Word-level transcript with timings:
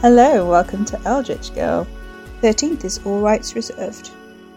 Hello, 0.00 0.48
welcome 0.48 0.84
to 0.84 1.02
Eldritch 1.04 1.52
Girl. 1.56 1.84
13th 2.40 2.84
is 2.84 3.00
All 3.04 3.20
Rights 3.20 3.56
Reserved. 3.56 4.12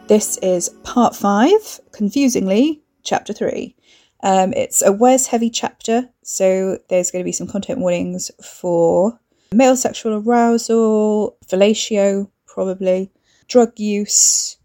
This 0.05 0.37
is 0.37 0.69
part 0.83 1.15
5, 1.15 1.79
confusingly, 1.91 2.83
chapter 3.01 3.33
3. 3.33 3.75
Um, 4.21 4.53
it's 4.53 4.83
a 4.83 4.91
Wes 4.91 5.25
heavy 5.25 5.49
chapter, 5.49 6.07
so 6.21 6.77
there's 6.89 7.09
going 7.09 7.21
to 7.21 7.27
be 7.27 7.31
some 7.31 7.47
content 7.47 7.79
warnings 7.79 8.29
for 8.39 9.19
male 9.51 9.75
sexual 9.75 10.13
arousal, 10.23 11.37
fellatio, 11.47 12.29
probably, 12.45 13.09
drug 13.47 13.79
use, 13.79 14.57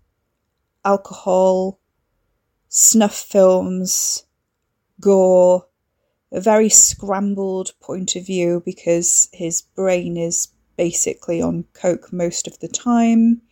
alcohol, 0.85 1.81
snuff 2.69 3.15
films, 3.15 4.27
gore, 5.01 5.67
a 6.31 6.41
very 6.43 6.69
scrambled 6.69 7.73
point 7.81 8.15
of 8.15 8.27
view 8.27 8.63
because 8.63 9.31
his 9.33 9.63
brain 9.63 10.19
is 10.19 10.49
basically 10.77 11.41
on 11.43 11.65
coke 11.75 12.13
most 12.13 12.47
of 12.47 12.59
the 12.61 12.69
time. 12.69 13.43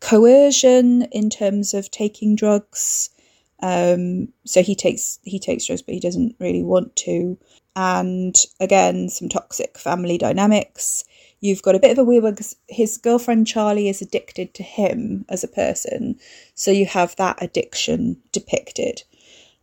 Coercion 0.00 1.02
in 1.12 1.30
terms 1.30 1.74
of 1.74 1.90
taking 1.90 2.36
drugs. 2.36 3.10
Um, 3.62 4.28
so 4.44 4.62
he 4.62 4.74
takes 4.74 5.18
he 5.22 5.38
takes 5.38 5.66
drugs, 5.66 5.82
but 5.82 5.94
he 5.94 6.00
doesn't 6.00 6.36
really 6.38 6.62
want 6.62 6.94
to. 6.96 7.38
And 7.74 8.36
again, 8.60 9.08
some 9.08 9.28
toxic 9.28 9.78
family 9.78 10.18
dynamics. 10.18 11.04
You've 11.40 11.62
got 11.62 11.74
a 11.74 11.80
bit 11.80 11.90
of 11.90 11.98
a 11.98 12.04
weird 12.04 12.22
one 12.22 12.32
because 12.32 12.56
his 12.68 12.96
girlfriend 12.96 13.46
Charlie 13.46 13.88
is 13.88 14.00
addicted 14.00 14.54
to 14.54 14.62
him 14.62 15.24
as 15.28 15.44
a 15.44 15.48
person, 15.48 16.18
so 16.54 16.70
you 16.70 16.86
have 16.86 17.14
that 17.16 17.42
addiction 17.42 18.16
depicted 18.32 19.02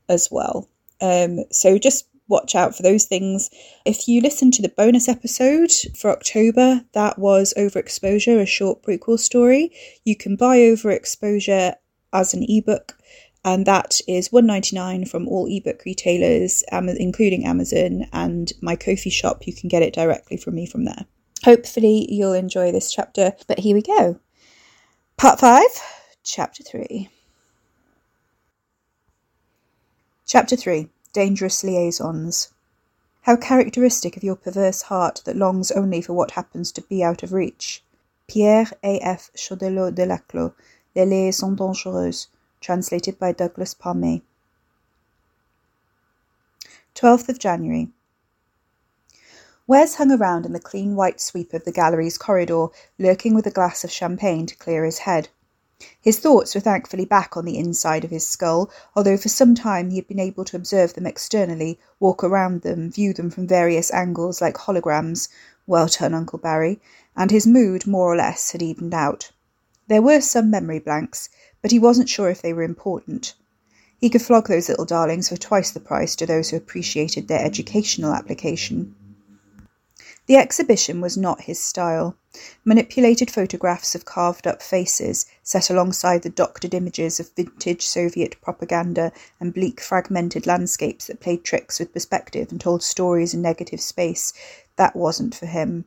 as 0.08 0.30
well. 0.32 0.70
Um, 1.02 1.40
so 1.52 1.78
just 1.78 2.08
watch 2.28 2.56
out 2.56 2.76
for 2.76 2.84
those 2.84 3.06
things. 3.06 3.50
If 3.86 4.08
you 4.08 4.22
listen 4.22 4.52
to 4.52 4.62
the 4.62 4.70
bonus 4.70 5.08
episode 5.08 5.72
for 5.98 6.10
October, 6.10 6.82
that 6.94 7.20
was 7.20 7.54
Overexposure, 7.58 8.42
a 8.42 8.46
short 8.46 8.82
prequel 8.84 9.20
story. 9.20 9.72
You 10.06 10.16
can 10.16 10.36
buy 10.36 10.58
Overexposure 10.58 11.76
as 12.14 12.34
an 12.34 12.46
ebook, 12.48 12.98
and 13.44 13.66
that 13.66 14.00
is 14.08 14.32
one 14.32 14.46
ninety 14.46 14.76
nine 14.76 15.06
from 15.06 15.28
all 15.28 15.48
ebook 15.48 15.84
retailers, 15.86 16.64
including 16.72 17.46
Amazon 17.46 18.08
and 18.14 18.54
my 18.62 18.76
Ko-fi 18.76 19.10
shop. 19.10 19.46
You 19.46 19.54
can 19.54 19.68
get 19.68 19.84
it 19.84 19.94
directly 19.94 20.38
from 20.38 20.56
me 20.56 20.66
from 20.66 20.86
there. 20.86 21.06
Hopefully, 21.44 22.08
you'll 22.10 22.34
enjoy 22.34 22.72
this 22.72 22.92
chapter, 22.92 23.34
but 23.48 23.60
here 23.60 23.76
we 23.76 23.82
go. 23.82 24.20
Part 25.18 25.40
5, 25.40 25.62
Chapter 26.24 26.64
3. 26.64 27.10
Chapter 30.26 30.56
3 30.56 30.90
dangerous 31.14 31.64
liaisons. 31.64 32.50
How 33.22 33.36
characteristic 33.36 34.18
of 34.18 34.24
your 34.24 34.36
perverse 34.36 34.82
heart 34.82 35.22
that 35.26 35.38
longs 35.38 35.72
only 35.72 36.02
for 36.02 36.14
what 36.14 36.32
happens 36.32 36.72
to 36.74 36.82
be 36.82 37.04
out 37.04 37.24
of 37.24 37.32
reach. 37.32 37.84
Pierre 38.28 38.72
A. 38.84 39.00
F. 39.00 39.30
Choderlos 39.36 39.94
de 39.94 40.06
Laclos, 40.06 40.54
Les 40.96 41.06
liaisons 41.06 41.56
dangereuses, 41.56 42.28
translated 42.60 43.20
by 43.20 43.32
Douglas 43.32 43.76
Parmée. 43.76 44.24
12th 46.96 47.30
of 47.30 47.40
January. 47.40 47.90
Wes 49.68 49.96
hung 49.96 50.12
around 50.12 50.46
in 50.46 50.54
the 50.54 50.60
clean 50.60 50.96
white 50.96 51.22
sweep 51.22 51.54
of 51.54 51.64
the 51.64 51.72
gallery's 51.72 52.18
corridor, 52.18 52.68
lurking 52.98 53.34
with 53.34 53.48
a 53.48 53.52
glass 53.52 53.84
of 53.84 53.92
champagne 53.92 54.46
to 54.46 54.56
clear 54.56 54.84
his 54.84 55.00
head. 55.00 55.30
His 56.02 56.20
thoughts 56.20 56.56
were 56.56 56.62
thankfully 56.62 57.06
back 57.06 57.36
on 57.36 57.46
the 57.46 57.58
inside 57.58 58.04
of 58.04 58.12
his 58.12 58.28
skull, 58.28 58.70
although 58.96 59.18
for 59.18 59.30
some 59.30 59.56
time 59.56 59.90
he 59.90 59.98
had 59.98 60.08
been 60.08 60.20
able 60.20 60.46
to 60.46 60.56
observe 60.56 60.94
them 60.94 61.06
externally, 61.06 61.80
walk 62.00 62.24
around 62.24 62.62
them, 62.62 62.92
view 62.92 63.14
them 63.14 63.30
from 63.30 63.48
various 63.48 63.92
angles 63.92 64.42
like 64.42 64.56
holograms 64.56 65.28
well 65.66 65.88
done, 65.88 66.14
Uncle 66.14 66.40
Barry 66.40 66.82
and 67.16 67.32
his 67.32 67.48
mood, 67.48 67.88
more 67.88 68.12
or 68.12 68.18
less, 68.18 68.52
had 68.52 68.62
evened 68.62 68.94
out. 68.94 69.32
There 69.88 70.02
were 70.02 70.22
some 70.22 70.50
memory 70.50 70.80
blanks, 70.80 71.30
but 71.62 71.72
he 71.72 71.80
wasn't 71.80 72.10
sure 72.10 72.30
if 72.30 72.42
they 72.42 72.54
were 72.54 72.64
important. 72.64 73.34
He 73.98 74.10
could 74.10 74.22
flog 74.22 74.48
those 74.48 74.68
little 74.68 74.86
darlings 74.86 75.30
for 75.30 75.38
twice 75.38 75.72
the 75.72 75.80
price 75.80 76.16
to 76.18 76.26
those 76.26 76.50
who 76.50 76.58
appreciated 76.58 77.28
their 77.28 77.44
educational 77.44 78.14
application. 78.14 78.96
The 80.26 80.38
exhibition 80.38 81.02
was 81.02 81.18
not 81.18 81.42
his 81.42 81.60
style. 81.60 82.16
Manipulated 82.64 83.30
photographs 83.30 83.94
of 83.94 84.06
carved 84.06 84.48
up 84.48 84.62
faces, 84.62 85.26
set 85.44 85.70
alongside 85.70 86.22
the 86.22 86.30
doctored 86.30 86.74
images 86.74 87.20
of 87.20 87.32
vintage 87.32 87.86
Soviet 87.86 88.40
propaganda 88.42 89.12
and 89.42 89.54
bleak 89.54 89.82
fragmented 89.82 90.48
landscapes 90.48 91.08
that 91.08 91.20
played 91.20 91.44
tricks 91.44 91.78
with 91.78 91.92
perspective 91.92 92.52
and 92.52 92.62
told 92.62 92.84
stories 92.84 93.34
in 93.34 93.42
negative 93.42 93.82
space, 93.82 94.32
that 94.78 94.96
wasn't 94.96 95.36
for 95.36 95.46
him. 95.46 95.84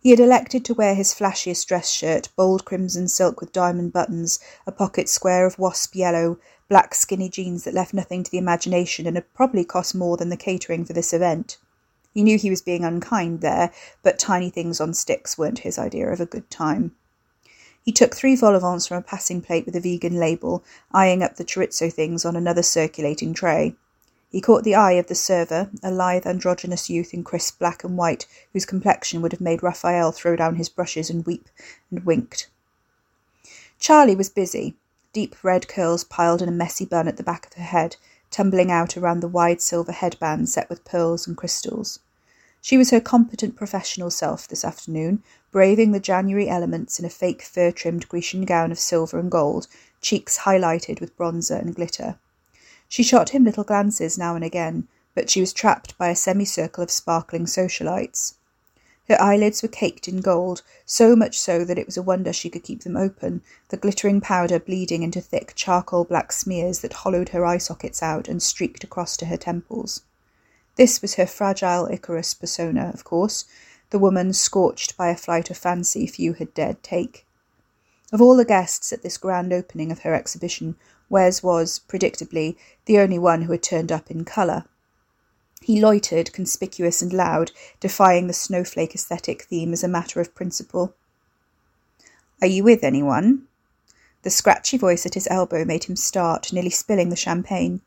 He 0.00 0.10
had 0.10 0.20
elected 0.20 0.64
to 0.66 0.74
wear 0.74 0.94
his 0.94 1.12
flashiest 1.12 1.66
dress 1.66 1.90
shirt, 1.90 2.28
bold 2.36 2.64
crimson 2.64 3.08
silk 3.08 3.40
with 3.40 3.52
diamond 3.52 3.92
buttons, 3.92 4.38
a 4.64 4.70
pocket 4.70 5.08
square 5.08 5.44
of 5.44 5.58
wasp 5.58 5.96
yellow, 5.96 6.38
black 6.68 6.94
skinny 6.94 7.28
jeans 7.28 7.64
that 7.64 7.74
left 7.74 7.92
nothing 7.92 8.22
to 8.22 8.30
the 8.30 8.38
imagination 8.38 9.08
and 9.08 9.16
had 9.16 9.34
probably 9.34 9.64
cost 9.64 9.92
more 9.92 10.16
than 10.16 10.28
the 10.28 10.36
catering 10.36 10.84
for 10.84 10.92
this 10.92 11.12
event. 11.12 11.58
He 12.12 12.22
knew 12.22 12.38
he 12.38 12.50
was 12.50 12.62
being 12.62 12.84
unkind 12.84 13.40
there, 13.40 13.72
but 14.02 14.18
tiny 14.18 14.50
things 14.50 14.80
on 14.80 14.94
sticks 14.94 15.38
weren't 15.38 15.60
his 15.60 15.78
idea 15.78 16.08
of 16.08 16.20
a 16.20 16.26
good 16.26 16.50
time. 16.50 16.94
He 17.82 17.92
took 17.92 18.14
three 18.14 18.36
vol 18.36 18.54
au 18.54 18.60
vents 18.60 18.86
from 18.86 18.98
a 18.98 19.02
passing 19.02 19.40
plate 19.40 19.64
with 19.64 19.76
a 19.76 19.80
vegan 19.80 20.16
label, 20.16 20.62
eyeing 20.92 21.22
up 21.22 21.36
the 21.36 21.44
chorizo 21.44 21.90
things 21.90 22.24
on 22.24 22.36
another 22.36 22.62
circulating 22.62 23.32
tray. 23.32 23.74
He 24.30 24.40
caught 24.40 24.64
the 24.64 24.74
eye 24.74 24.92
of 24.92 25.06
the 25.06 25.14
server, 25.14 25.70
a 25.82 25.90
lithe, 25.90 26.26
androgynous 26.26 26.90
youth 26.90 27.14
in 27.14 27.24
crisp 27.24 27.58
black 27.58 27.82
and 27.82 27.96
white, 27.96 28.26
whose 28.52 28.66
complexion 28.66 29.22
would 29.22 29.32
have 29.32 29.40
made 29.40 29.62
Raphael 29.62 30.12
throw 30.12 30.36
down 30.36 30.56
his 30.56 30.68
brushes 30.68 31.10
and 31.10 31.26
weep, 31.26 31.48
and 31.90 32.04
winked. 32.04 32.48
Charlie 33.78 34.14
was 34.14 34.28
busy, 34.28 34.76
deep 35.12 35.42
red 35.42 35.66
curls 35.66 36.04
piled 36.04 36.42
in 36.42 36.48
a 36.48 36.52
messy 36.52 36.84
bun 36.84 37.08
at 37.08 37.16
the 37.16 37.22
back 37.22 37.46
of 37.46 37.54
her 37.54 37.64
head, 37.64 37.96
tumbling 38.30 38.70
out 38.70 38.96
around 38.96 39.20
the 39.20 39.28
wide 39.28 39.60
silver 39.60 39.92
headband 39.92 40.48
set 40.48 40.68
with 40.68 40.84
pearls 40.84 41.26
and 41.26 41.36
crystals. 41.36 41.98
She 42.62 42.76
was 42.76 42.90
her 42.90 43.00
competent 43.00 43.56
professional 43.56 44.10
self 44.10 44.46
this 44.46 44.64
afternoon, 44.64 45.22
braving 45.50 45.92
the 45.92 46.00
January 46.00 46.48
elements 46.48 46.98
in 46.98 47.04
a 47.04 47.10
fake 47.10 47.42
fur 47.42 47.70
trimmed 47.70 48.08
Grecian 48.08 48.44
gown 48.44 48.70
of 48.70 48.78
silver 48.78 49.18
and 49.18 49.30
gold, 49.30 49.66
cheeks 50.00 50.38
highlighted 50.38 51.00
with 51.00 51.16
bronzer 51.16 51.58
and 51.58 51.74
glitter. 51.74 52.18
She 52.88 53.02
shot 53.02 53.30
him 53.30 53.44
little 53.44 53.64
glances 53.64 54.18
now 54.18 54.34
and 54.34 54.44
again, 54.44 54.88
but 55.14 55.30
she 55.30 55.40
was 55.40 55.52
trapped 55.52 55.96
by 55.96 56.08
a 56.08 56.16
semicircle 56.16 56.84
of 56.84 56.90
sparkling 56.90 57.46
socialites. 57.46 58.34
Her 59.10 59.20
eyelids 59.20 59.60
were 59.60 59.68
caked 59.68 60.06
in 60.06 60.20
gold, 60.20 60.62
so 60.86 61.16
much 61.16 61.36
so 61.36 61.64
that 61.64 61.76
it 61.76 61.86
was 61.86 61.96
a 61.96 62.02
wonder 62.02 62.32
she 62.32 62.48
could 62.48 62.62
keep 62.62 62.84
them 62.84 62.96
open, 62.96 63.42
the 63.70 63.76
glittering 63.76 64.20
powder 64.20 64.60
bleeding 64.60 65.02
into 65.02 65.20
thick 65.20 65.52
charcoal 65.56 66.04
black 66.04 66.30
smears 66.30 66.78
that 66.78 66.92
hollowed 66.92 67.30
her 67.30 67.44
eye 67.44 67.58
sockets 67.58 68.04
out 68.04 68.28
and 68.28 68.40
streaked 68.40 68.84
across 68.84 69.16
to 69.16 69.26
her 69.26 69.36
temples. 69.36 70.02
This 70.76 71.02
was 71.02 71.14
her 71.14 71.26
fragile 71.26 71.88
Icarus 71.90 72.34
persona, 72.34 72.92
of 72.94 73.02
course, 73.02 73.46
the 73.90 73.98
woman 73.98 74.32
scorched 74.32 74.96
by 74.96 75.08
a 75.08 75.16
flight 75.16 75.50
of 75.50 75.56
fancy 75.56 76.06
few 76.06 76.34
had 76.34 76.54
dared 76.54 76.80
take. 76.84 77.26
Of 78.12 78.22
all 78.22 78.36
the 78.36 78.44
guests 78.44 78.92
at 78.92 79.02
this 79.02 79.16
grand 79.16 79.52
opening 79.52 79.90
of 79.90 80.02
her 80.02 80.14
exhibition, 80.14 80.76
Wes 81.08 81.42
was, 81.42 81.80
predictably, 81.88 82.56
the 82.84 83.00
only 83.00 83.18
one 83.18 83.42
who 83.42 83.50
had 83.50 83.64
turned 83.64 83.90
up 83.90 84.08
in 84.08 84.24
colour. 84.24 84.66
He 85.62 85.80
loitered, 85.80 86.32
conspicuous 86.32 87.02
and 87.02 87.12
loud, 87.12 87.52
defying 87.80 88.26
the 88.26 88.32
snowflake 88.32 88.94
aesthetic 88.94 89.42
theme 89.42 89.72
as 89.72 89.84
a 89.84 89.88
matter 89.88 90.20
of 90.20 90.34
principle. 90.34 90.94
Are 92.40 92.48
you 92.48 92.64
with 92.64 92.82
anyone? 92.82 93.46
The 94.22 94.30
scratchy 94.30 94.78
voice 94.78 95.04
at 95.04 95.14
his 95.14 95.28
elbow 95.30 95.64
made 95.66 95.84
him 95.84 95.96
start, 95.96 96.52
nearly 96.52 96.70
spilling 96.70 97.10
the 97.10 97.16
champagne. 97.16 97.82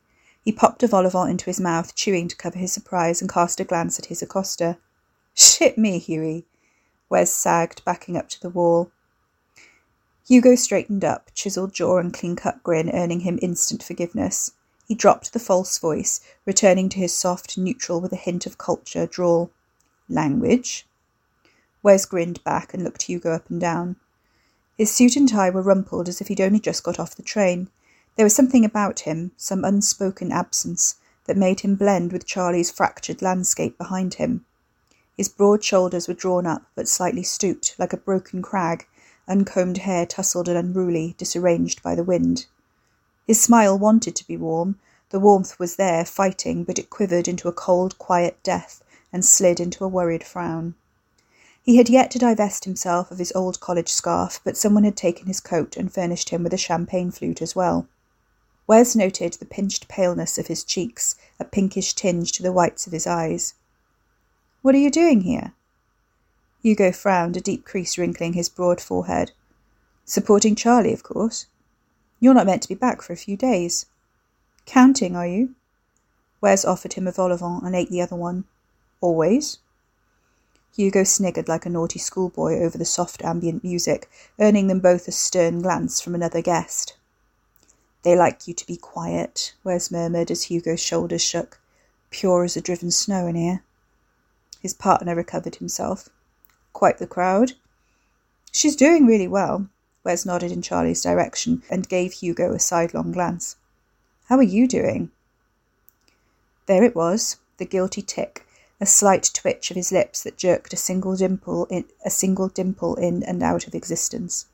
He 0.45 0.51
popped 0.51 0.83
a 0.83 0.87
vol 0.87 1.07
au 1.07 1.09
vent 1.09 1.31
into 1.31 1.45
his 1.45 1.59
mouth, 1.59 1.95
chewing 1.95 2.27
to 2.27 2.35
cover 2.35 2.59
his 2.59 2.71
surprise, 2.71 3.21
and 3.21 3.31
cast 3.31 3.59
a 3.59 3.63
glance 3.63 3.97
at 3.97 4.05
his 4.05 4.21
accoster. 4.21 4.77
Shit 5.33 5.77
me, 5.77 5.97
Hughie. 5.97 6.45
Wes 7.09 7.33
sagged, 7.33 7.83
backing 7.83 8.17
up 8.17 8.29
to 8.29 8.41
the 8.41 8.49
wall. 8.49 8.91
Hugo 10.27 10.55
straightened 10.55 11.03
up, 11.03 11.31
chiselled 11.33 11.73
jaw 11.73 11.97
and 11.97 12.13
clean 12.13 12.35
cut 12.35 12.61
grin 12.63 12.91
earning 12.91 13.21
him 13.21 13.39
instant 13.41 13.81
forgiveness. 13.81 14.51
He 14.85 14.95
dropped 14.95 15.31
the 15.31 15.39
false 15.39 15.77
voice, 15.77 16.19
returning 16.45 16.89
to 16.89 16.99
his 16.99 17.15
soft, 17.15 17.57
neutral, 17.57 18.01
with 18.01 18.11
a 18.11 18.17
hint 18.17 18.45
of 18.45 18.57
culture, 18.57 19.07
drawl. 19.07 19.49
Language? 20.09 20.85
Wes 21.81 22.05
grinned 22.05 22.43
back 22.43 22.73
and 22.73 22.83
looked 22.83 23.03
Hugo 23.03 23.31
up 23.31 23.49
and 23.49 23.61
down. 23.61 23.95
His 24.77 24.91
suit 24.91 25.15
and 25.15 25.29
tie 25.29 25.49
were 25.49 25.61
rumpled 25.61 26.09
as 26.09 26.19
if 26.19 26.27
he'd 26.27 26.41
only 26.41 26.59
just 26.59 26.83
got 26.83 26.99
off 26.99 27.15
the 27.15 27.21
train. 27.21 27.69
There 28.15 28.25
was 28.25 28.35
something 28.35 28.65
about 28.65 29.01
him, 29.01 29.31
some 29.37 29.63
unspoken 29.63 30.31
absence, 30.31 30.95
that 31.25 31.37
made 31.37 31.61
him 31.61 31.75
blend 31.75 32.11
with 32.11 32.25
Charlie's 32.25 32.69
fractured 32.69 33.21
landscape 33.21 33.77
behind 33.77 34.15
him. 34.15 34.45
His 35.15 35.29
broad 35.29 35.63
shoulders 35.63 36.07
were 36.07 36.13
drawn 36.13 36.45
up, 36.45 36.63
but 36.75 36.87
slightly 36.87 37.23
stooped, 37.23 37.75
like 37.77 37.93
a 37.93 37.97
broken 37.97 38.41
crag, 38.41 38.87
uncombed 39.27 39.77
hair 39.77 40.05
tousled 40.05 40.49
and 40.49 40.57
unruly, 40.57 41.15
disarranged 41.17 41.81
by 41.81 41.95
the 41.95 42.03
wind. 42.03 42.47
His 43.25 43.41
smile 43.41 43.77
wanted 43.77 44.15
to 44.17 44.27
be 44.27 44.37
warm. 44.37 44.79
The 45.09 45.19
warmth 45.19 45.57
was 45.57 45.77
there, 45.77 46.03
fighting, 46.03 46.63
but 46.63 46.77
it 46.77 46.89
quivered 46.89 47.27
into 47.27 47.47
a 47.47 47.53
cold, 47.53 47.97
quiet 47.97 48.41
death 48.43 48.83
and 49.13 49.23
slid 49.23 49.59
into 49.59 49.85
a 49.85 49.87
worried 49.87 50.23
frown. 50.23 50.75
He 51.61 51.77
had 51.77 51.87
yet 51.87 52.11
to 52.11 52.19
divest 52.19 52.65
himself 52.65 53.11
of 53.11 53.19
his 53.19 53.31
old 53.33 53.61
college 53.61 53.89
scarf, 53.89 54.41
but 54.43 54.57
someone 54.57 54.83
had 54.83 54.97
taken 54.97 55.27
his 55.27 55.39
coat 55.39 55.77
and 55.77 55.93
furnished 55.93 56.29
him 56.29 56.43
with 56.43 56.53
a 56.53 56.57
champagne 56.57 57.11
flute 57.11 57.41
as 57.41 57.55
well. 57.55 57.87
Wes 58.67 58.95
noted 58.95 59.33
the 59.33 59.45
pinched 59.45 59.87
paleness 59.87 60.37
of 60.37 60.47
his 60.47 60.63
cheeks, 60.63 61.15
a 61.39 61.45
pinkish 61.45 61.93
tinge 61.93 62.33
to 62.33 62.43
the 62.43 62.51
whites 62.51 62.87
of 62.87 62.91
his 62.91 63.07
eyes. 63.07 63.53
What 64.61 64.75
are 64.75 64.79
you 64.79 64.91
doing 64.91 65.21
here? 65.21 65.53
Hugo 66.61 66.91
frowned, 66.91 67.37
a 67.37 67.41
deep 67.41 67.63
crease 67.63 67.97
wrinkling 67.97 68.33
his 68.33 68.49
broad 68.49 68.81
forehead. 68.81 69.31
Supporting 70.05 70.55
Charlie, 70.55 70.93
of 70.93 71.03
course. 71.03 71.45
You're 72.23 72.33
not 72.33 72.45
meant 72.45 72.61
to 72.61 72.69
be 72.69 72.75
back 72.75 73.01
for 73.01 73.11
a 73.11 73.17
few 73.17 73.35
days. 73.35 73.85
Counting, 74.65 75.13
are 75.13 75.27
you? 75.27 75.55
Wes 76.39 76.63
offered 76.63 76.93
him 76.93 77.05
a 77.05 77.11
vol 77.11 77.33
au 77.33 77.35
vent 77.35 77.63
and 77.63 77.75
ate 77.75 77.89
the 77.89 77.99
other 77.99 78.15
one. 78.15 78.45
Always? 79.01 79.57
Hugo 80.73 81.03
sniggered 81.03 81.49
like 81.49 81.65
a 81.65 81.69
naughty 81.69 81.99
schoolboy 81.99 82.59
over 82.59 82.77
the 82.77 82.85
soft 82.85 83.25
ambient 83.25 83.61
music, 83.61 84.09
earning 84.39 84.67
them 84.67 84.79
both 84.79 85.05
a 85.09 85.11
stern 85.11 85.61
glance 85.61 85.99
from 85.99 86.15
another 86.15 86.41
guest. 86.41 86.95
They 88.03 88.15
like 88.15 88.47
you 88.47 88.53
to 88.53 88.67
be 88.67 88.77
quiet, 88.77 89.53
Wes 89.65 89.91
murmured 89.91 90.31
as 90.31 90.43
Hugo's 90.43 90.79
shoulders 90.79 91.21
shook. 91.21 91.59
Pure 92.09 92.45
as 92.45 92.53
the 92.53 92.61
driven 92.61 92.91
snow 92.91 93.27
in 93.27 93.35
here. 93.35 93.63
His 94.61 94.73
partner 94.73 95.13
recovered 95.13 95.55
himself. 95.55 96.07
Quite 96.71 96.99
the 96.99 97.05
crowd. 97.05 97.51
She's 98.53 98.77
doing 98.77 99.05
really 99.05 99.27
well. 99.27 99.67
Wes 100.03 100.25
nodded 100.25 100.51
in 100.51 100.61
Charlie's 100.61 101.01
direction 101.01 101.63
and 101.69 101.87
gave 101.87 102.13
Hugo 102.13 102.53
a 102.53 102.59
sidelong 102.59 103.11
glance. 103.11 103.55
How 104.25 104.37
are 104.37 104.43
you 104.43 104.67
doing? 104.67 105.11
There 106.65 106.83
it 106.83 106.95
was, 106.95 107.37
the 107.57 107.65
guilty 107.65 108.01
tick, 108.01 108.45
a 108.81 108.85
slight 108.85 109.31
twitch 109.33 109.71
of 109.71 109.77
his 109.77 109.91
lips 109.91 110.23
that 110.23 110.37
jerked 110.37 110.73
a 110.73 110.77
single 110.77 111.15
dimple 111.15 111.65
in 111.65 111.85
a 112.03 112.09
single 112.09 112.49
dimple 112.49 112.95
in 112.95 113.23
and 113.23 113.41
out 113.41 113.67
of 113.67 113.75
existence. 113.75 114.47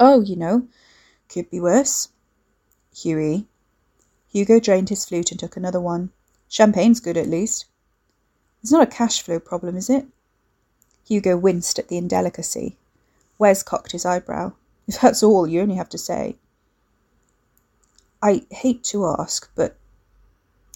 Oh, 0.00 0.20
you 0.20 0.36
know, 0.36 0.66
could 1.28 1.50
be 1.50 1.60
worse. 1.60 2.08
Hughie. 2.94 3.46
Hugo 4.32 4.60
drained 4.60 4.88
his 4.88 5.04
flute 5.04 5.30
and 5.30 5.40
took 5.40 5.56
another 5.56 5.80
one. 5.80 6.10
Champagne's 6.48 7.00
good 7.00 7.16
at 7.16 7.28
least. 7.28 7.66
It's 8.62 8.72
not 8.72 8.82
a 8.82 8.90
cash 8.90 9.22
flow 9.22 9.38
problem, 9.38 9.76
is 9.76 9.90
it? 9.90 10.06
Hugo 11.06 11.36
winced 11.36 11.78
at 11.78 11.88
the 11.88 11.96
indelicacy. 11.96 12.76
Wes 13.38 13.62
cocked 13.62 13.92
his 13.92 14.04
eyebrow. 14.04 14.52
If 14.86 15.00
that's 15.00 15.22
all, 15.22 15.46
you 15.46 15.60
only 15.60 15.76
have 15.76 15.88
to 15.90 15.98
say. 15.98 16.36
I 18.22 18.46
hate 18.50 18.82
to 18.84 19.06
ask, 19.06 19.50
but 19.54 19.76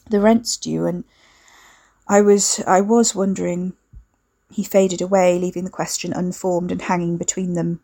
the 0.09 0.20
rent's 0.20 0.56
due, 0.56 0.87
and 0.87 1.05
I 2.06 2.20
was 2.20 2.61
I 2.67 2.81
was 2.81 3.14
wondering. 3.14 3.75
He 4.50 4.64
faded 4.64 5.00
away, 5.00 5.38
leaving 5.38 5.64
the 5.64 5.70
question 5.70 6.12
unformed 6.12 6.70
and 6.70 6.82
hanging 6.82 7.17
between 7.17 7.55
them. 7.55 7.81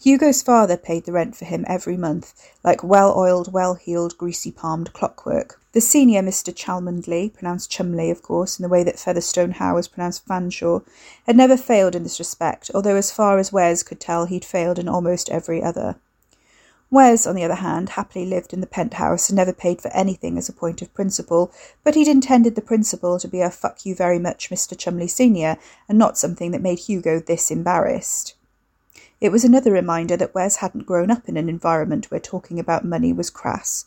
Hugo's 0.00 0.42
father 0.42 0.76
paid 0.76 1.06
the 1.06 1.12
rent 1.12 1.36
for 1.36 1.44
him 1.44 1.64
every 1.68 1.96
month, 1.96 2.34
like 2.62 2.82
well 2.84 3.16
oiled, 3.16 3.52
well 3.52 3.74
heeled, 3.74 4.18
greasy 4.18 4.50
palmed 4.52 4.92
clockwork. 4.92 5.60
The 5.78 5.82
senior 5.82 6.22
Mr. 6.22 6.52
Cholmondeley, 6.52 7.32
pronounced 7.32 7.70
Chumley, 7.70 8.10
of 8.10 8.20
course, 8.20 8.58
in 8.58 8.64
the 8.64 8.68
way 8.68 8.82
that 8.82 8.96
Featherstonehaugh 8.96 9.76
was 9.76 9.86
pronounced 9.86 10.26
Fanshawe, 10.26 10.82
had 11.24 11.36
never 11.36 11.56
failed 11.56 11.94
in 11.94 12.02
this 12.02 12.18
respect, 12.18 12.68
although 12.74 12.96
as 12.96 13.12
far 13.12 13.38
as 13.38 13.52
Wes 13.52 13.84
could 13.84 14.00
tell 14.00 14.24
he'd 14.24 14.44
failed 14.44 14.80
in 14.80 14.88
almost 14.88 15.30
every 15.30 15.62
other. 15.62 15.94
Wes, 16.90 17.28
on 17.28 17.36
the 17.36 17.44
other 17.44 17.54
hand, 17.54 17.90
happily 17.90 18.26
lived 18.26 18.52
in 18.52 18.60
the 18.60 18.66
penthouse 18.66 19.28
and 19.28 19.36
never 19.36 19.52
paid 19.52 19.80
for 19.80 19.92
anything 19.92 20.36
as 20.36 20.48
a 20.48 20.52
point 20.52 20.82
of 20.82 20.92
principle, 20.94 21.52
but 21.84 21.94
he'd 21.94 22.08
intended 22.08 22.56
the 22.56 22.60
principle 22.60 23.16
to 23.20 23.28
be 23.28 23.40
a 23.40 23.48
fuck 23.48 23.86
you 23.86 23.94
very 23.94 24.18
much, 24.18 24.50
Mr. 24.50 24.76
Chumley 24.76 25.06
Senior, 25.06 25.58
and 25.88 25.96
not 25.96 26.18
something 26.18 26.50
that 26.50 26.60
made 26.60 26.80
Hugo 26.80 27.20
this 27.20 27.52
embarrassed. 27.52 28.34
It 29.20 29.30
was 29.30 29.44
another 29.44 29.70
reminder 29.70 30.16
that 30.16 30.34
Wes 30.34 30.56
hadn't 30.56 30.86
grown 30.86 31.12
up 31.12 31.28
in 31.28 31.36
an 31.36 31.48
environment 31.48 32.10
where 32.10 32.18
talking 32.18 32.58
about 32.58 32.84
money 32.84 33.12
was 33.12 33.30
crass, 33.30 33.84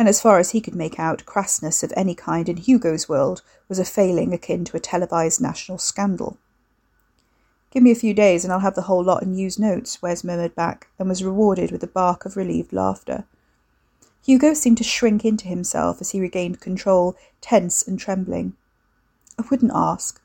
and 0.00 0.08
as 0.08 0.18
far 0.18 0.38
as 0.38 0.52
he 0.52 0.62
could 0.62 0.74
make 0.74 0.98
out, 0.98 1.26
crassness 1.26 1.82
of 1.82 1.92
any 1.94 2.14
kind 2.14 2.48
in 2.48 2.56
Hugo's 2.56 3.06
world 3.06 3.42
was 3.68 3.78
a 3.78 3.84
failing 3.84 4.32
akin 4.32 4.64
to 4.64 4.78
a 4.78 4.80
televised 4.80 5.42
national 5.42 5.76
scandal. 5.76 6.38
Give 7.70 7.82
me 7.82 7.90
a 7.90 7.94
few 7.94 8.14
days 8.14 8.42
and 8.42 8.50
I'll 8.50 8.60
have 8.60 8.76
the 8.76 8.88
whole 8.88 9.04
lot 9.04 9.22
in 9.22 9.34
used 9.34 9.60
notes, 9.60 10.00
Wes 10.00 10.24
murmured 10.24 10.54
back, 10.54 10.88
and 10.98 11.06
was 11.06 11.22
rewarded 11.22 11.70
with 11.70 11.82
a 11.82 11.86
bark 11.86 12.24
of 12.24 12.38
relieved 12.38 12.72
laughter. 12.72 13.24
Hugo 14.24 14.54
seemed 14.54 14.78
to 14.78 14.84
shrink 14.84 15.22
into 15.22 15.48
himself 15.48 16.00
as 16.00 16.12
he 16.12 16.20
regained 16.22 16.60
control, 16.60 17.14
tense 17.42 17.86
and 17.86 17.98
trembling. 17.98 18.54
I 19.38 19.44
wouldn't 19.50 19.72
ask. 19.74 20.18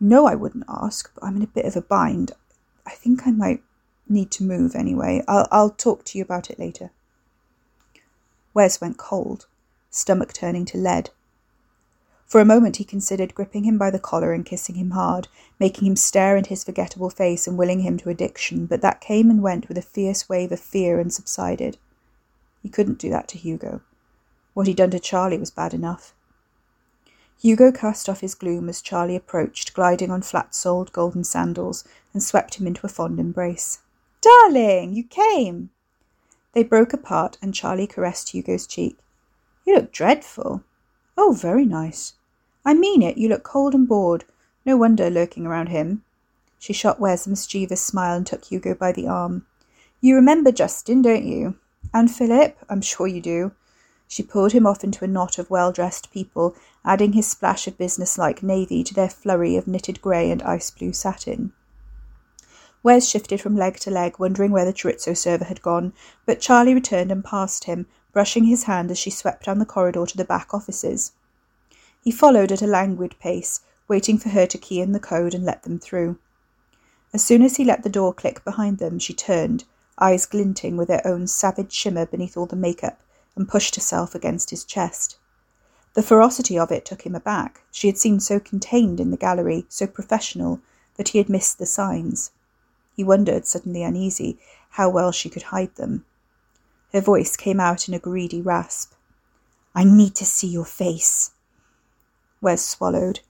No, 0.00 0.26
I 0.26 0.36
wouldn't 0.36 0.64
ask, 0.70 1.12
but 1.14 1.22
I'm 1.22 1.36
in 1.36 1.42
a 1.42 1.48
bit 1.48 1.66
of 1.66 1.76
a 1.76 1.82
bind. 1.82 2.32
I 2.86 2.92
think 2.92 3.26
I 3.26 3.30
might 3.32 3.62
need 4.08 4.30
to 4.30 4.42
move 4.42 4.74
anyway. 4.74 5.22
I'll, 5.28 5.46
I'll 5.52 5.70
talk 5.70 6.04
to 6.06 6.16
you 6.16 6.24
about 6.24 6.48
it 6.48 6.58
later. 6.58 6.92
Wes 8.54 8.80
went 8.80 8.96
cold, 8.96 9.46
stomach 9.90 10.32
turning 10.32 10.64
to 10.66 10.78
lead. 10.78 11.10
For 12.26 12.40
a 12.40 12.44
moment 12.44 12.76
he 12.76 12.84
considered 12.84 13.34
gripping 13.34 13.64
him 13.64 13.78
by 13.78 13.90
the 13.90 13.98
collar 13.98 14.32
and 14.32 14.44
kissing 14.44 14.74
him 14.74 14.90
hard, 14.90 15.28
making 15.58 15.86
him 15.88 15.96
stare 15.96 16.36
into 16.36 16.50
his 16.50 16.62
forgettable 16.62 17.08
face 17.08 17.46
and 17.46 17.56
willing 17.56 17.80
him 17.80 17.96
to 17.98 18.10
addiction, 18.10 18.66
but 18.66 18.82
that 18.82 19.00
came 19.00 19.30
and 19.30 19.42
went 19.42 19.66
with 19.68 19.78
a 19.78 19.82
fierce 19.82 20.28
wave 20.28 20.52
of 20.52 20.60
fear 20.60 21.00
and 21.00 21.12
subsided. 21.12 21.78
He 22.62 22.68
couldn't 22.68 22.98
do 22.98 23.08
that 23.08 23.28
to 23.28 23.38
Hugo. 23.38 23.80
What 24.52 24.66
he'd 24.66 24.76
done 24.76 24.90
to 24.90 25.00
Charlie 25.00 25.38
was 25.38 25.50
bad 25.50 25.72
enough. 25.72 26.14
Hugo 27.40 27.70
cast 27.70 28.08
off 28.08 28.20
his 28.20 28.34
gloom 28.34 28.68
as 28.68 28.82
Charlie 28.82 29.16
approached, 29.16 29.72
gliding 29.72 30.10
on 30.10 30.22
flat 30.22 30.54
soled 30.54 30.92
golden 30.92 31.24
sandals, 31.24 31.84
and 32.12 32.22
swept 32.22 32.56
him 32.56 32.66
into 32.66 32.84
a 32.84 32.90
fond 32.90 33.20
embrace. 33.20 33.78
Darling, 34.20 34.92
you 34.92 35.04
came! 35.04 35.70
They 36.52 36.62
broke 36.62 36.92
apart, 36.92 37.38
and 37.42 37.54
Charlie 37.54 37.86
caressed 37.86 38.30
Hugo's 38.30 38.66
cheek. 38.66 38.98
You 39.66 39.74
look 39.74 39.92
dreadful. 39.92 40.62
Oh, 41.16 41.32
very 41.32 41.66
nice. 41.66 42.14
I 42.64 42.74
mean 42.74 43.02
it, 43.02 43.18
you 43.18 43.28
look 43.28 43.42
cold 43.42 43.74
and 43.74 43.86
bored. 43.86 44.24
No 44.64 44.76
wonder, 44.76 45.10
lurking 45.10 45.46
around 45.46 45.68
him. 45.68 46.04
She 46.58 46.72
shot 46.72 46.98
Wes 46.98 47.26
a 47.26 47.30
mischievous 47.30 47.80
smile 47.80 48.16
and 48.16 48.26
took 48.26 48.44
Hugo 48.44 48.74
by 48.74 48.92
the 48.92 49.06
arm. 49.06 49.46
You 50.00 50.14
remember 50.14 50.52
Justin, 50.52 51.02
don't 51.02 51.24
you? 51.24 51.56
And 51.92 52.10
Philip? 52.10 52.56
I'm 52.68 52.80
sure 52.80 53.06
you 53.06 53.20
do. 53.20 53.52
She 54.06 54.22
pulled 54.22 54.52
him 54.52 54.66
off 54.66 54.82
into 54.82 55.04
a 55.04 55.08
knot 55.08 55.38
of 55.38 55.50
well 55.50 55.70
dressed 55.70 56.10
people, 56.10 56.56
adding 56.84 57.12
his 57.12 57.28
splash 57.28 57.68
of 57.68 57.76
business 57.76 58.16
like 58.16 58.42
navy 58.42 58.82
to 58.84 58.94
their 58.94 59.10
flurry 59.10 59.56
of 59.56 59.68
knitted 59.68 60.00
grey 60.00 60.30
and 60.30 60.42
ice 60.42 60.70
blue 60.70 60.92
satin. 60.92 61.52
Wes 62.82 63.08
shifted 63.08 63.40
from 63.40 63.56
leg 63.56 63.76
to 63.80 63.90
leg, 63.90 64.18
wondering 64.18 64.52
where 64.52 64.64
the 64.64 64.72
chorizo 64.72 65.12
server 65.12 65.46
had 65.46 65.62
gone, 65.62 65.92
but 66.24 66.40
Charlie 66.40 66.74
returned 66.74 67.10
and 67.10 67.24
passed 67.24 67.64
him, 67.64 67.86
brushing 68.12 68.44
his 68.44 68.64
hand 68.64 68.90
as 68.90 68.98
she 68.98 69.10
swept 69.10 69.46
down 69.46 69.58
the 69.58 69.66
corridor 69.66 70.06
to 70.06 70.16
the 70.16 70.24
back 70.24 70.54
offices. 70.54 71.12
He 72.04 72.12
followed 72.12 72.52
at 72.52 72.62
a 72.62 72.66
languid 72.66 73.16
pace, 73.18 73.60
waiting 73.88 74.16
for 74.16 74.28
her 74.28 74.46
to 74.46 74.58
key 74.58 74.80
in 74.80 74.92
the 74.92 75.00
code 75.00 75.34
and 75.34 75.44
let 75.44 75.64
them 75.64 75.78
through. 75.78 76.18
As 77.12 77.24
soon 77.24 77.42
as 77.42 77.56
he 77.56 77.64
let 77.64 77.82
the 77.82 77.88
door 77.88 78.14
click 78.14 78.44
behind 78.44 78.78
them, 78.78 78.98
she 78.98 79.12
turned, 79.12 79.64
eyes 79.98 80.24
glinting 80.26 80.76
with 80.76 80.86
their 80.88 81.04
own 81.06 81.26
savage 81.26 81.72
shimmer 81.72 82.06
beneath 82.06 82.36
all 82.36 82.46
the 82.46 82.54
makeup, 82.54 83.00
and 83.34 83.48
pushed 83.48 83.74
herself 83.74 84.14
against 84.14 84.50
his 84.50 84.64
chest. 84.64 85.16
The 85.94 86.02
ferocity 86.02 86.58
of 86.58 86.70
it 86.70 86.84
took 86.84 87.02
him 87.02 87.14
aback. 87.14 87.62
She 87.72 87.88
had 87.88 87.98
seemed 87.98 88.22
so 88.22 88.38
contained 88.38 89.00
in 89.00 89.10
the 89.10 89.16
gallery, 89.16 89.66
so 89.68 89.86
professional, 89.86 90.60
that 90.96 91.08
he 91.08 91.18
had 91.18 91.28
missed 91.28 91.58
the 91.58 91.66
signs. 91.66 92.30
He 92.98 93.04
wondered, 93.04 93.46
suddenly 93.46 93.84
uneasy, 93.84 94.40
how 94.70 94.90
well 94.90 95.12
she 95.12 95.30
could 95.30 95.54
hide 95.54 95.76
them. 95.76 96.04
Her 96.92 97.00
voice 97.00 97.36
came 97.36 97.60
out 97.60 97.86
in 97.86 97.94
a 97.94 98.00
greedy 98.00 98.42
rasp. 98.42 98.92
I 99.72 99.84
need 99.84 100.16
to 100.16 100.26
see 100.26 100.48
your 100.48 100.64
face. 100.64 101.30
Wes 102.40 102.66
swallowed. 102.66 103.20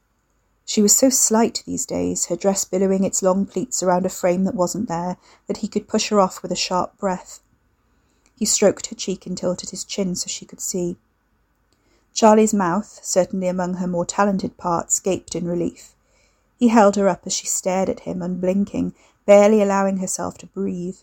She 0.64 0.80
was 0.80 0.96
so 0.96 1.10
slight 1.10 1.62
these 1.66 1.84
days, 1.84 2.26
her 2.26 2.37
dress 2.37 2.64
billowing 2.64 3.04
its 3.04 3.22
long 3.22 3.44
pleats 3.44 3.82
around 3.82 4.06
a 4.06 4.08
frame 4.08 4.44
that 4.44 4.54
wasn't 4.54 4.88
there, 4.88 5.18
that 5.48 5.58
he 5.58 5.68
could 5.68 5.87
push 5.87 6.08
her 6.08 6.18
off 6.18 6.40
with 6.40 6.50
a 6.50 6.56
sharp 6.56 6.96
breath. 6.96 7.40
He 8.37 8.46
stroked 8.46 8.87
her 8.87 8.96
cheek 8.96 9.26
and 9.26 9.37
tilted 9.37 9.68
his 9.68 9.84
chin 9.84 10.14
so 10.14 10.28
she 10.28 10.46
could 10.46 10.62
see. 10.62 10.96
Charlie's 12.14 12.54
mouth, 12.54 13.00
certainly 13.02 13.48
among 13.48 13.75
her 13.75 13.87
more 13.87 14.06
talented 14.06 14.56
parts, 14.56 14.98
gaped 14.98 15.34
in 15.34 15.46
relief. 15.46 15.94
He 16.58 16.68
held 16.68 16.96
her 16.96 17.06
up 17.06 17.26
as 17.26 17.34
she 17.34 17.46
stared 17.46 17.90
at 17.90 18.00
him, 18.00 18.22
unblinking, 18.22 18.94
barely 19.28 19.61
allowing 19.61 19.99
herself 19.99 20.38
to 20.38 20.47
breathe. 20.47 20.97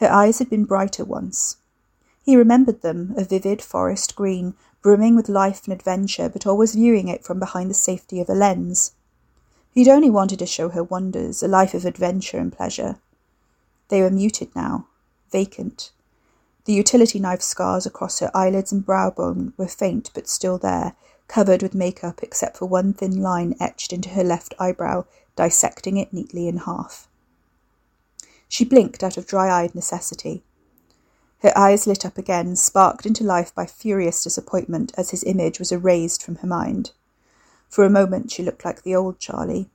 Her 0.00 0.10
eyes 0.10 0.40
had 0.40 0.50
been 0.50 0.64
brighter 0.64 1.04
once. 1.04 1.58
He 2.24 2.34
remembered 2.34 2.82
them, 2.82 3.14
a 3.16 3.22
vivid 3.22 3.62
forest 3.62 4.16
green, 4.16 4.54
brimming 4.82 5.14
with 5.14 5.28
life 5.28 5.62
and 5.64 5.72
adventure, 5.72 6.28
but 6.28 6.48
always 6.48 6.74
viewing 6.74 7.06
it 7.06 7.24
from 7.24 7.38
behind 7.38 7.70
the 7.70 7.74
safety 7.74 8.20
of 8.20 8.28
a 8.28 8.34
lens. 8.34 8.90
He'd 9.70 9.86
only 9.86 10.10
wanted 10.10 10.40
to 10.40 10.46
show 10.46 10.70
her 10.70 10.82
wonders, 10.82 11.44
a 11.44 11.48
life 11.48 11.74
of 11.74 11.84
adventure 11.84 12.38
and 12.38 12.52
pleasure. 12.52 12.96
They 13.86 14.02
were 14.02 14.10
muted 14.10 14.56
now, 14.56 14.88
vacant. 15.30 15.92
The 16.64 16.72
utility 16.72 17.20
knife 17.20 17.42
scars 17.42 17.86
across 17.86 18.18
her 18.18 18.32
eyelids 18.34 18.72
and 18.72 18.84
brow 18.84 19.10
bone 19.12 19.52
were 19.56 19.68
faint 19.68 20.10
but 20.12 20.26
still 20.26 20.58
there, 20.58 20.96
covered 21.28 21.62
with 21.62 21.74
makeup 21.74 22.20
except 22.22 22.56
for 22.56 22.66
one 22.66 22.92
thin 22.92 23.20
line 23.20 23.54
etched 23.60 23.92
into 23.92 24.10
her 24.10 24.24
left 24.24 24.54
eyebrow, 24.58 25.04
dissecting 25.34 25.96
it 25.96 26.12
neatly 26.12 26.48
in 26.48 26.58
half. 26.58 27.08
She 28.48 28.64
blinked 28.64 29.02
out 29.02 29.16
of 29.16 29.26
dry 29.26 29.50
eyed 29.62 29.74
necessity. 29.74 30.44
Her 31.40 31.56
eyes 31.56 31.86
lit 31.86 32.06
up 32.06 32.16
again, 32.16 32.56
sparked 32.56 33.06
into 33.06 33.24
life 33.24 33.54
by 33.54 33.66
furious 33.66 34.22
disappointment 34.22 34.92
as 34.96 35.10
his 35.10 35.24
image 35.24 35.58
was 35.58 35.72
erased 35.72 36.22
from 36.22 36.36
her 36.36 36.46
mind. 36.46 36.92
For 37.68 37.84
a 37.84 37.90
moment 37.90 38.30
she 38.30 38.42
looked 38.42 38.64
like 38.64 38.82
the 38.82 38.94
old 38.94 39.18
Charlie. 39.18 39.68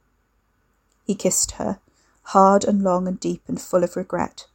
He 1.03 1.15
kissed 1.15 1.51
her, 1.51 1.79
hard 2.23 2.63
and 2.63 2.81
long 2.81 3.07
and 3.07 3.19
deep 3.19 3.43
and 3.47 3.61
full 3.61 3.83
of 3.83 3.95
regret. 3.95 4.47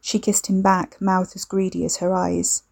She 0.00 0.18
kissed 0.18 0.48
him 0.48 0.62
back, 0.62 1.00
mouth 1.00 1.34
as 1.34 1.44
greedy 1.44 1.84
as 1.84 1.96
her 1.96 2.12
eyes. 2.12 2.62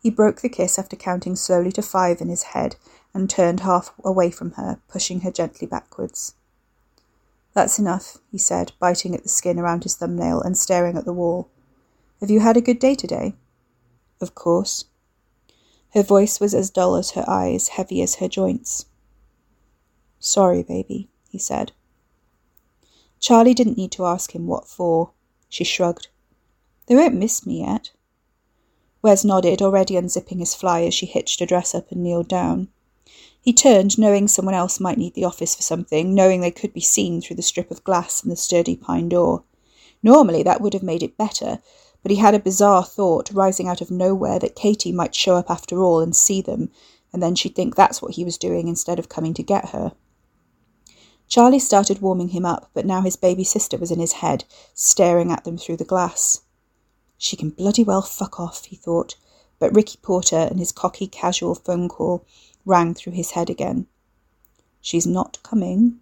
He 0.00 0.10
broke 0.10 0.40
the 0.40 0.48
kiss 0.48 0.78
after 0.78 0.96
counting 0.96 1.36
slowly 1.36 1.72
to 1.72 1.82
five 1.82 2.20
in 2.20 2.28
his 2.28 2.44
head 2.54 2.76
and 3.12 3.28
turned 3.28 3.60
half 3.60 3.92
away 4.04 4.30
from 4.30 4.52
her, 4.52 4.80
pushing 4.88 5.20
her 5.20 5.30
gently 5.30 5.66
backwards. 5.66 6.34
That's 7.52 7.78
enough, 7.78 8.18
he 8.30 8.38
said, 8.38 8.72
biting 8.78 9.14
at 9.14 9.24
the 9.24 9.28
skin 9.28 9.58
around 9.58 9.82
his 9.82 9.96
thumbnail 9.96 10.40
and 10.40 10.56
staring 10.56 10.96
at 10.96 11.04
the 11.04 11.12
wall. 11.12 11.48
Have 12.20 12.30
you 12.30 12.40
had 12.40 12.56
a 12.56 12.60
good 12.60 12.78
day 12.78 12.94
today? 12.94 13.34
Of 14.20 14.34
course. 14.34 14.84
Her 15.94 16.02
voice 16.02 16.38
was 16.38 16.54
as 16.54 16.70
dull 16.70 16.94
as 16.96 17.12
her 17.12 17.24
eyes, 17.26 17.68
heavy 17.68 18.02
as 18.02 18.16
her 18.16 18.28
joints. 18.28 18.86
Sorry, 20.20 20.62
baby, 20.62 21.08
he 21.28 21.38
said. 21.38 21.72
Charlie 23.18 23.54
didn't 23.54 23.76
need 23.76 23.92
to 23.92 24.06
ask 24.06 24.34
him 24.34 24.46
what 24.46 24.68
for. 24.68 25.10
She 25.48 25.64
shrugged. 25.64 26.08
They 26.86 26.94
won't 26.94 27.14
miss 27.14 27.46
me 27.46 27.60
yet. 27.60 27.90
Wes 29.00 29.24
nodded, 29.24 29.62
already 29.62 29.94
unzipping 29.94 30.40
his 30.40 30.54
fly 30.54 30.82
as 30.82 30.92
she 30.94 31.06
hitched 31.06 31.40
her 31.40 31.46
dress 31.46 31.74
up 31.74 31.90
and 31.92 32.02
kneeled 32.02 32.28
down. 32.28 32.68
He 33.40 33.52
turned, 33.52 33.98
knowing 33.98 34.28
someone 34.28 34.54
else 34.54 34.80
might 34.80 34.98
need 34.98 35.14
the 35.14 35.24
office 35.24 35.54
for 35.54 35.62
something, 35.62 36.14
knowing 36.14 36.40
they 36.40 36.50
could 36.50 36.72
be 36.72 36.80
seen 36.80 37.20
through 37.20 37.36
the 37.36 37.42
strip 37.42 37.70
of 37.70 37.84
glass 37.84 38.22
in 38.22 38.30
the 38.30 38.36
sturdy 38.36 38.76
pine 38.76 39.08
door. 39.08 39.44
Normally 40.02 40.42
that 40.42 40.60
would 40.60 40.74
have 40.74 40.82
made 40.82 41.02
it 41.02 41.16
better, 41.16 41.60
but 42.02 42.10
he 42.10 42.18
had 42.18 42.34
a 42.34 42.40
bizarre 42.40 42.84
thought 42.84 43.30
rising 43.32 43.68
out 43.68 43.80
of 43.80 43.90
nowhere 43.90 44.38
that 44.38 44.56
Katy 44.56 44.92
might 44.92 45.14
show 45.14 45.36
up 45.36 45.50
after 45.50 45.82
all 45.82 46.00
and 46.00 46.14
see 46.14 46.42
them, 46.42 46.70
and 47.12 47.22
then 47.22 47.34
she'd 47.34 47.54
think 47.54 47.74
that's 47.74 48.02
what 48.02 48.14
he 48.14 48.24
was 48.24 48.36
doing 48.36 48.68
instead 48.68 48.98
of 48.98 49.08
coming 49.08 49.34
to 49.34 49.42
get 49.42 49.70
her. 49.70 49.92
Charlie 51.28 51.58
started 51.58 52.00
warming 52.00 52.28
him 52.28 52.44
up, 52.44 52.70
but 52.74 52.86
now 52.86 53.02
his 53.02 53.16
baby 53.16 53.44
sister 53.44 53.76
was 53.76 53.90
in 53.90 53.98
his 53.98 54.14
head, 54.14 54.44
staring 54.74 55.30
at 55.30 55.44
them 55.44 55.58
through 55.58 55.76
the 55.76 55.84
glass. 55.84 56.40
She 57.18 57.36
can 57.36 57.50
bloody 57.50 57.82
well 57.82 58.02
fuck 58.02 58.38
off, 58.38 58.66
he 58.66 58.76
thought, 58.76 59.16
but 59.58 59.74
Ricky 59.74 59.98
Porter 60.00 60.36
and 60.36 60.60
his 60.60 60.70
cocky, 60.72 61.08
casual 61.08 61.56
phone 61.56 61.88
call 61.88 62.24
rang 62.64 62.94
through 62.94 63.14
his 63.14 63.32
head 63.32 63.50
again. 63.50 63.88
She's 64.80 65.06
not 65.06 65.42
coming. 65.42 65.98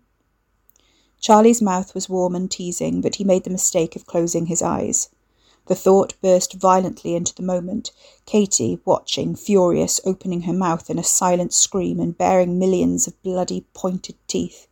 Charlie's 1.19 1.63
mouth 1.63 1.95
was 1.95 2.11
warm 2.11 2.35
and 2.35 2.51
teasing, 2.51 3.01
but 3.01 3.15
he 3.15 3.25
made 3.25 3.45
the 3.45 3.51
mistake 3.51 3.97
of 3.97 4.07
closing 4.07 4.47
his 4.47 4.61
eyes. 4.61 5.09
The 5.67 5.75
thought 5.75 6.15
burst 6.21 6.53
violently 6.53 7.17
into 7.17 7.35
the 7.35 7.43
moment, 7.43 7.91
Katy, 8.27 8.79
watching, 8.85 9.35
furious, 9.35 10.01
opening 10.05 10.43
her 10.43 10.53
mouth 10.53 10.91
in 10.91 10.99
a 10.99 11.03
silent 11.03 11.53
scream 11.55 11.99
and 11.99 12.17
baring 12.17 12.59
millions 12.59 13.09
of 13.09 13.21
bloody 13.23 13.65
pointed 13.75 14.17
teeth. 14.29 14.69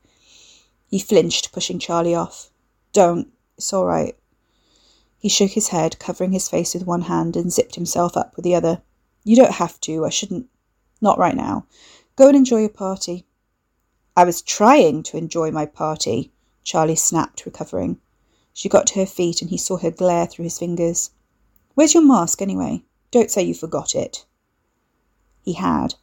He 0.89 0.99
flinched, 1.01 1.51
pushing 1.51 1.79
Charlie 1.79 2.15
off. 2.15 2.51
Don't. 2.93 3.33
It's 3.57 3.73
all 3.73 3.87
right. 3.87 4.15
He 5.25 5.31
shook 5.31 5.53
his 5.53 5.69
head, 5.69 5.99
covering 5.99 6.33
his 6.33 6.51
face 6.51 6.75
with 6.75 6.85
one 6.85 7.01
hand, 7.01 7.35
and 7.35 7.51
zipped 7.51 7.77
himself 7.77 8.15
up 8.15 8.37
with 8.37 8.45
the 8.45 8.55
other. 8.55 8.83
You 9.23 9.37
don't 9.37 9.53
have 9.53 9.81
to. 9.81 10.05
I 10.05 10.11
shouldn't. 10.11 10.51
Not 11.01 11.17
right 11.17 11.35
now. 11.35 11.65
Go 12.15 12.29
and 12.29 12.37
enjoy 12.37 12.59
your 12.59 12.69
party. 12.69 13.25
I 14.15 14.25
was 14.25 14.43
trying 14.43 15.03
to 15.05 15.17
enjoy 15.17 15.51
my 15.51 15.65
party, 15.65 16.31
Charlie 16.63 16.95
snapped, 16.95 17.47
recovering. 17.47 18.03
She 18.53 18.69
got 18.69 18.87
to 18.89 18.97
her 18.97 19.07
feet, 19.07 19.41
and 19.41 19.49
he 19.49 19.57
saw 19.57 19.79
her 19.79 19.91
glare 19.91 20.27
through 20.27 20.43
his 20.43 20.59
fingers. 20.59 21.09
Where's 21.73 21.95
your 21.95 22.05
mask, 22.05 22.43
anyway? 22.43 22.85
Don't 23.11 23.31
say 23.31 23.45
you 23.45 23.55
forgot 23.55 23.95
it. 23.95 24.27
He 25.41 25.55
had. 25.55 25.95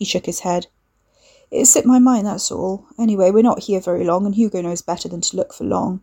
He 0.00 0.04
shook 0.04 0.26
his 0.26 0.40
head. 0.40 0.66
It 1.48 1.66
slipped 1.66 1.86
my 1.86 2.00
mind, 2.00 2.26
that's 2.26 2.50
all. 2.50 2.86
Anyway, 2.98 3.30
we're 3.30 3.44
not 3.44 3.62
here 3.62 3.78
very 3.78 4.02
long, 4.02 4.26
and 4.26 4.34
Hugo 4.34 4.62
knows 4.62 4.82
better 4.82 5.08
than 5.08 5.20
to 5.20 5.36
look 5.36 5.54
for 5.54 5.62
long. 5.62 6.02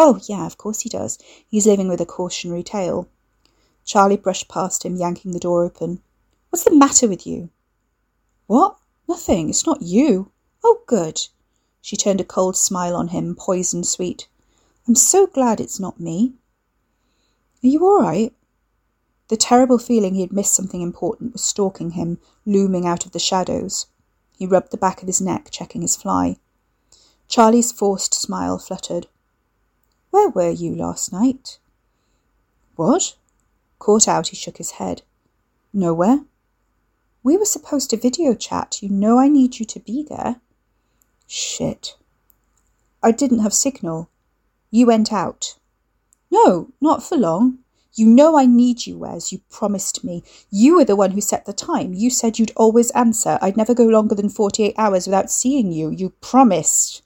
Oh, 0.00 0.20
yeah, 0.28 0.46
of 0.46 0.56
course 0.56 0.80
he 0.80 0.88
does. 0.88 1.18
He's 1.48 1.66
living 1.66 1.88
with 1.88 2.00
a 2.00 2.06
cautionary 2.06 2.62
tale. 2.62 3.08
Charlie 3.84 4.16
brushed 4.16 4.48
past 4.48 4.84
him, 4.84 4.96
yanking 4.96 5.32
the 5.32 5.40
door 5.40 5.64
open. 5.64 6.00
What's 6.50 6.64
the 6.64 6.74
matter 6.74 7.08
with 7.08 7.26
you? 7.26 7.50
What? 8.46 8.78
Nothing. 9.08 9.50
It's 9.50 9.66
not 9.66 9.82
you. 9.82 10.30
Oh, 10.62 10.82
good. 10.86 11.26
She 11.80 11.96
turned 11.96 12.20
a 12.20 12.24
cold 12.24 12.56
smile 12.56 12.94
on 12.94 13.08
him, 13.08 13.34
poison 13.34 13.82
sweet. 13.82 14.28
I'm 14.86 14.94
so 14.94 15.26
glad 15.26 15.60
it's 15.60 15.80
not 15.80 15.98
me. 15.98 16.34
Are 17.64 17.66
you 17.66 17.84
all 17.84 18.00
right? 18.00 18.32
The 19.28 19.36
terrible 19.36 19.78
feeling 19.78 20.14
he 20.14 20.20
had 20.20 20.32
missed 20.32 20.54
something 20.54 20.80
important 20.80 21.32
was 21.32 21.42
stalking 21.42 21.90
him, 21.90 22.18
looming 22.46 22.86
out 22.86 23.04
of 23.04 23.12
the 23.12 23.18
shadows. 23.18 23.86
He 24.38 24.46
rubbed 24.46 24.70
the 24.70 24.76
back 24.76 25.02
of 25.02 25.08
his 25.08 25.20
neck, 25.20 25.48
checking 25.50 25.82
his 25.82 25.96
fly. 25.96 26.38
Charlie's 27.26 27.72
forced 27.72 28.14
smile 28.14 28.58
fluttered. 28.58 29.08
Where 30.10 30.28
were 30.28 30.50
you 30.50 30.74
last 30.74 31.12
night? 31.12 31.58
What? 32.76 33.14
Caught 33.78 34.08
out, 34.08 34.28
he 34.28 34.36
shook 34.36 34.58
his 34.58 34.72
head. 34.72 35.02
Nowhere. 35.72 36.24
We 37.22 37.36
were 37.36 37.44
supposed 37.44 37.90
to 37.90 37.96
video 37.96 38.34
chat. 38.34 38.82
You 38.82 38.88
know 38.88 39.18
I 39.18 39.28
need 39.28 39.58
you 39.58 39.66
to 39.66 39.80
be 39.80 40.02
there. 40.02 40.40
Shit. 41.26 41.96
I 43.02 43.12
didn't 43.12 43.40
have 43.40 43.52
signal. 43.52 44.08
You 44.70 44.86
went 44.86 45.12
out. 45.12 45.56
No, 46.30 46.68
not 46.80 47.02
for 47.02 47.16
long. 47.16 47.58
You 47.94 48.06
know 48.06 48.38
I 48.38 48.46
need 48.46 48.86
you, 48.86 48.98
Wes. 48.98 49.32
You 49.32 49.40
promised 49.50 50.04
me. 50.04 50.22
You 50.50 50.76
were 50.76 50.84
the 50.84 50.96
one 50.96 51.10
who 51.10 51.20
set 51.20 51.46
the 51.46 51.52
time. 51.52 51.94
You 51.94 52.10
said 52.10 52.38
you'd 52.38 52.52
always 52.54 52.90
answer. 52.92 53.38
I'd 53.42 53.56
never 53.56 53.74
go 53.74 53.84
longer 53.84 54.14
than 54.14 54.28
48 54.28 54.74
hours 54.78 55.06
without 55.06 55.30
seeing 55.30 55.72
you. 55.72 55.90
You 55.90 56.10
promised. 56.20 57.02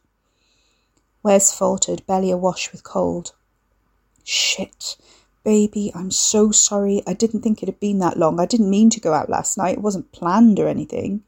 Wes 1.22 1.56
faltered, 1.56 2.04
belly 2.06 2.30
awash 2.30 2.72
with 2.72 2.82
cold. 2.82 3.32
Shit. 4.24 4.96
Baby, 5.44 5.90
I'm 5.94 6.10
so 6.10 6.50
sorry. 6.50 7.02
I 7.06 7.14
didn't 7.14 7.42
think 7.42 7.62
it 7.62 7.68
had 7.68 7.80
been 7.80 7.98
that 7.98 8.16
long. 8.16 8.38
I 8.38 8.46
didn't 8.46 8.70
mean 8.70 8.90
to 8.90 9.00
go 9.00 9.12
out 9.12 9.28
last 9.28 9.58
night. 9.58 9.78
It 9.78 9.82
wasn't 9.82 10.12
planned 10.12 10.60
or 10.60 10.68
anything. 10.68 11.22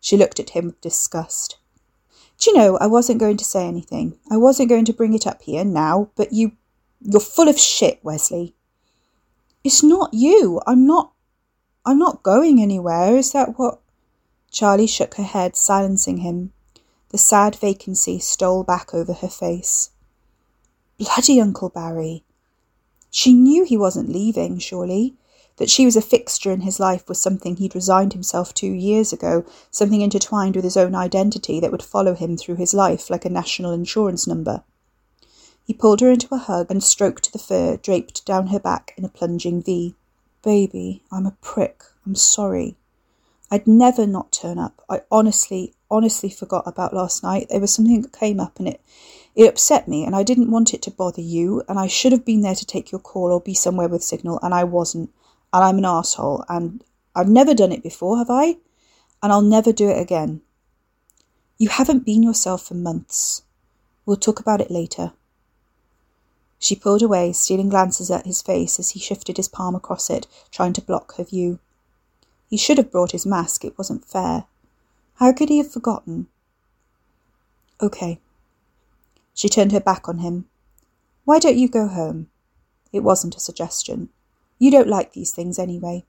She 0.00 0.16
looked 0.16 0.40
at 0.40 0.50
him 0.50 0.66
with 0.66 0.80
disgust. 0.80 1.56
Do 2.38 2.50
you 2.50 2.56
know, 2.56 2.76
I 2.78 2.86
wasn't 2.86 3.20
going 3.20 3.36
to 3.36 3.44
say 3.44 3.66
anything. 3.66 4.18
I 4.30 4.36
wasn't 4.36 4.68
going 4.68 4.84
to 4.86 4.92
bring 4.92 5.14
it 5.14 5.26
up 5.26 5.42
here 5.42 5.64
now, 5.64 6.10
but 6.16 6.32
you. 6.32 6.52
You're 7.00 7.20
full 7.20 7.48
of 7.48 7.58
shit, 7.58 7.98
Wesley. 8.02 8.54
It's 9.64 9.82
not 9.82 10.12
you. 10.12 10.60
I'm 10.66 10.86
not. 10.86 11.12
I'm 11.84 11.98
not 11.98 12.22
going 12.22 12.60
anywhere. 12.60 13.16
Is 13.16 13.32
that 13.32 13.58
what. 13.58 13.80
Charlie 14.50 14.86
shook 14.86 15.14
her 15.14 15.22
head, 15.22 15.56
silencing 15.56 16.18
him. 16.18 16.52
The 17.12 17.18
sad 17.18 17.56
vacancy 17.56 18.18
stole 18.18 18.64
back 18.64 18.94
over 18.94 19.12
her 19.12 19.28
face. 19.28 19.90
Bloody 20.96 21.42
Uncle 21.42 21.68
Barry! 21.68 22.24
She 23.10 23.34
knew 23.34 23.64
he 23.64 23.76
wasn't 23.76 24.08
leaving, 24.08 24.58
surely. 24.58 25.14
That 25.58 25.68
she 25.68 25.84
was 25.84 25.94
a 25.94 26.00
fixture 26.00 26.50
in 26.52 26.62
his 26.62 26.80
life 26.80 27.06
was 27.06 27.20
something 27.20 27.56
he'd 27.56 27.74
resigned 27.74 28.14
himself 28.14 28.54
to 28.54 28.66
years 28.66 29.12
ago, 29.12 29.44
something 29.70 30.00
intertwined 30.00 30.56
with 30.56 30.64
his 30.64 30.78
own 30.78 30.94
identity 30.94 31.60
that 31.60 31.70
would 31.70 31.82
follow 31.82 32.14
him 32.14 32.38
through 32.38 32.54
his 32.54 32.72
life 32.72 33.10
like 33.10 33.26
a 33.26 33.30
national 33.30 33.72
insurance 33.72 34.26
number. 34.26 34.64
He 35.66 35.74
pulled 35.74 36.00
her 36.00 36.10
into 36.10 36.34
a 36.34 36.38
hug 36.38 36.70
and 36.70 36.82
stroked 36.82 37.34
the 37.34 37.38
fur 37.38 37.76
draped 37.76 38.24
down 38.24 38.46
her 38.46 38.58
back 38.58 38.94
in 38.96 39.04
a 39.04 39.10
plunging 39.10 39.62
V. 39.62 39.94
Baby, 40.42 41.02
I'm 41.12 41.26
a 41.26 41.36
prick. 41.42 41.84
I'm 42.06 42.14
sorry. 42.14 42.78
I'd 43.52 43.66
never 43.66 44.06
not 44.06 44.32
turn 44.32 44.58
up. 44.58 44.82
I 44.88 45.02
honestly, 45.10 45.74
honestly 45.90 46.30
forgot 46.30 46.62
about 46.66 46.94
last 46.94 47.22
night. 47.22 47.48
There 47.50 47.60
was 47.60 47.74
something 47.74 48.00
that 48.00 48.18
came 48.18 48.40
up 48.40 48.58
and 48.58 48.66
it 48.66 48.80
it 49.34 49.46
upset 49.46 49.86
me 49.86 50.04
and 50.04 50.16
I 50.16 50.22
didn't 50.22 50.50
want 50.50 50.72
it 50.72 50.80
to 50.82 50.90
bother 50.90 51.20
you 51.20 51.62
and 51.68 51.78
I 51.78 51.86
should 51.86 52.12
have 52.12 52.24
been 52.24 52.40
there 52.40 52.54
to 52.54 52.64
take 52.64 52.90
your 52.90 52.98
call 52.98 53.30
or 53.30 53.42
be 53.42 53.52
somewhere 53.52 53.88
with 53.88 54.02
signal 54.02 54.40
and 54.42 54.54
I 54.54 54.64
wasn't. 54.64 55.10
And 55.52 55.62
I'm 55.62 55.76
an 55.76 55.84
asshole 55.84 56.46
and 56.48 56.82
I've 57.14 57.28
never 57.28 57.52
done 57.52 57.72
it 57.72 57.82
before, 57.82 58.16
have 58.16 58.30
I? 58.30 58.56
And 59.22 59.30
I'll 59.30 59.42
never 59.42 59.70
do 59.70 59.90
it 59.90 60.00
again. 60.00 60.40
You 61.58 61.68
haven't 61.68 62.06
been 62.06 62.22
yourself 62.22 62.62
for 62.62 62.74
months. 62.74 63.42
We'll 64.06 64.16
talk 64.16 64.40
about 64.40 64.62
it 64.62 64.70
later. 64.70 65.12
She 66.58 66.74
pulled 66.74 67.02
away, 67.02 67.34
stealing 67.34 67.68
glances 67.68 68.10
at 68.10 68.24
his 68.24 68.40
face 68.40 68.78
as 68.78 68.90
he 68.90 68.98
shifted 68.98 69.36
his 69.36 69.48
palm 69.48 69.74
across 69.74 70.08
it, 70.08 70.26
trying 70.50 70.72
to 70.72 70.80
block 70.80 71.16
her 71.16 71.24
view. 71.24 71.58
He 72.52 72.58
should 72.58 72.76
have 72.76 72.92
brought 72.92 73.12
his 73.12 73.24
mask. 73.24 73.64
It 73.64 73.78
wasn't 73.78 74.04
fair. 74.04 74.44
How 75.14 75.32
could 75.32 75.48
he 75.48 75.56
have 75.56 75.72
forgotten? 75.72 76.26
Okay. 77.80 78.20
She 79.32 79.48
turned 79.48 79.72
her 79.72 79.80
back 79.80 80.06
on 80.06 80.18
him. 80.18 80.44
Why 81.24 81.38
don't 81.38 81.56
you 81.56 81.66
go 81.66 81.88
home? 81.88 82.28
It 82.92 83.00
wasn't 83.00 83.36
a 83.36 83.40
suggestion. 83.40 84.10
You 84.58 84.70
don't 84.70 84.86
like 84.86 85.14
these 85.14 85.32
things 85.32 85.58
anyway. 85.58 86.04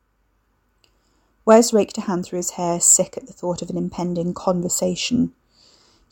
Wes 1.46 1.72
raked 1.72 1.98
a 1.98 2.02
hand 2.02 2.26
through 2.26 2.40
his 2.40 2.52
hair, 2.60 2.82
sick 2.82 3.16
at 3.16 3.26
the 3.26 3.32
thought 3.32 3.62
of 3.62 3.70
an 3.70 3.78
impending 3.78 4.34
conversation. 4.34 5.32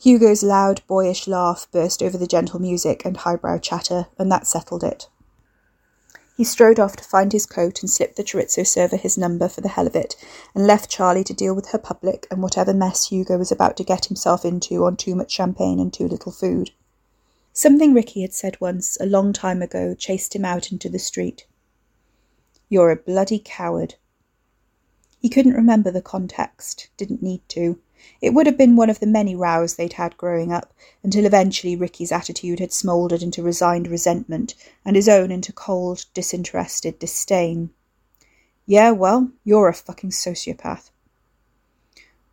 Hugo's 0.02 0.42
loud, 0.42 0.80
boyish 0.86 1.28
laugh 1.28 1.68
burst 1.70 2.02
over 2.02 2.16
the 2.16 2.26
gentle 2.26 2.58
music 2.58 3.04
and 3.04 3.18
highbrow 3.18 3.58
chatter, 3.58 4.06
and 4.18 4.32
that 4.32 4.46
settled 4.46 4.82
it. 4.82 5.10
He 6.34 6.44
strode 6.44 6.80
off 6.80 6.96
to 6.96 7.04
find 7.04 7.30
his 7.30 7.44
coat 7.44 7.82
and 7.82 7.90
slipped 7.90 8.16
the 8.16 8.24
chorizo 8.24 8.62
server 8.66 8.96
his 8.96 9.18
number 9.18 9.48
for 9.48 9.60
the 9.60 9.68
hell 9.68 9.86
of 9.86 9.94
it, 9.94 10.16
and 10.54 10.66
left 10.66 10.90
Charlie 10.90 11.24
to 11.24 11.34
deal 11.34 11.54
with 11.54 11.68
her 11.68 11.78
public 11.78 12.26
and 12.30 12.42
whatever 12.42 12.72
mess 12.72 13.08
Hugo 13.08 13.36
was 13.36 13.52
about 13.52 13.76
to 13.76 13.84
get 13.84 14.06
himself 14.06 14.44
into 14.44 14.84
on 14.84 14.96
too 14.96 15.14
much 15.14 15.30
champagne 15.30 15.78
and 15.78 15.92
too 15.92 16.08
little 16.08 16.32
food. 16.32 16.70
Something 17.52 17.92
Ricky 17.92 18.22
had 18.22 18.32
said 18.32 18.58
once, 18.62 18.96
a 18.98 19.04
long 19.04 19.34
time 19.34 19.60
ago, 19.60 19.94
chased 19.94 20.34
him 20.34 20.44
out 20.44 20.72
into 20.72 20.88
the 20.88 20.98
street. 20.98 21.46
You're 22.70 22.90
a 22.90 22.96
bloody 22.96 23.42
coward. 23.44 23.96
He 25.20 25.28
couldn't 25.28 25.52
remember 25.52 25.90
the 25.90 26.00
context, 26.00 26.88
didn't 26.96 27.22
need 27.22 27.46
to. 27.50 27.78
It 28.20 28.34
would 28.34 28.46
have 28.46 28.58
been 28.58 28.74
one 28.74 28.90
of 28.90 28.98
the 28.98 29.06
many 29.06 29.36
rows 29.36 29.76
they'd 29.76 29.92
had 29.92 30.16
growing 30.16 30.52
up, 30.52 30.74
until 31.04 31.24
eventually 31.24 31.76
Ricky's 31.76 32.10
attitude 32.10 32.58
had 32.58 32.72
smouldered 32.72 33.22
into 33.22 33.44
resigned 33.44 33.86
resentment, 33.86 34.56
and 34.84 34.96
his 34.96 35.08
own 35.08 35.30
into 35.30 35.52
cold, 35.52 36.06
disinterested 36.12 36.98
disdain. 36.98 37.70
Yeah, 38.66 38.90
well, 38.90 39.30
you're 39.44 39.68
a 39.68 39.72
fucking 39.72 40.10
sociopath. 40.10 40.90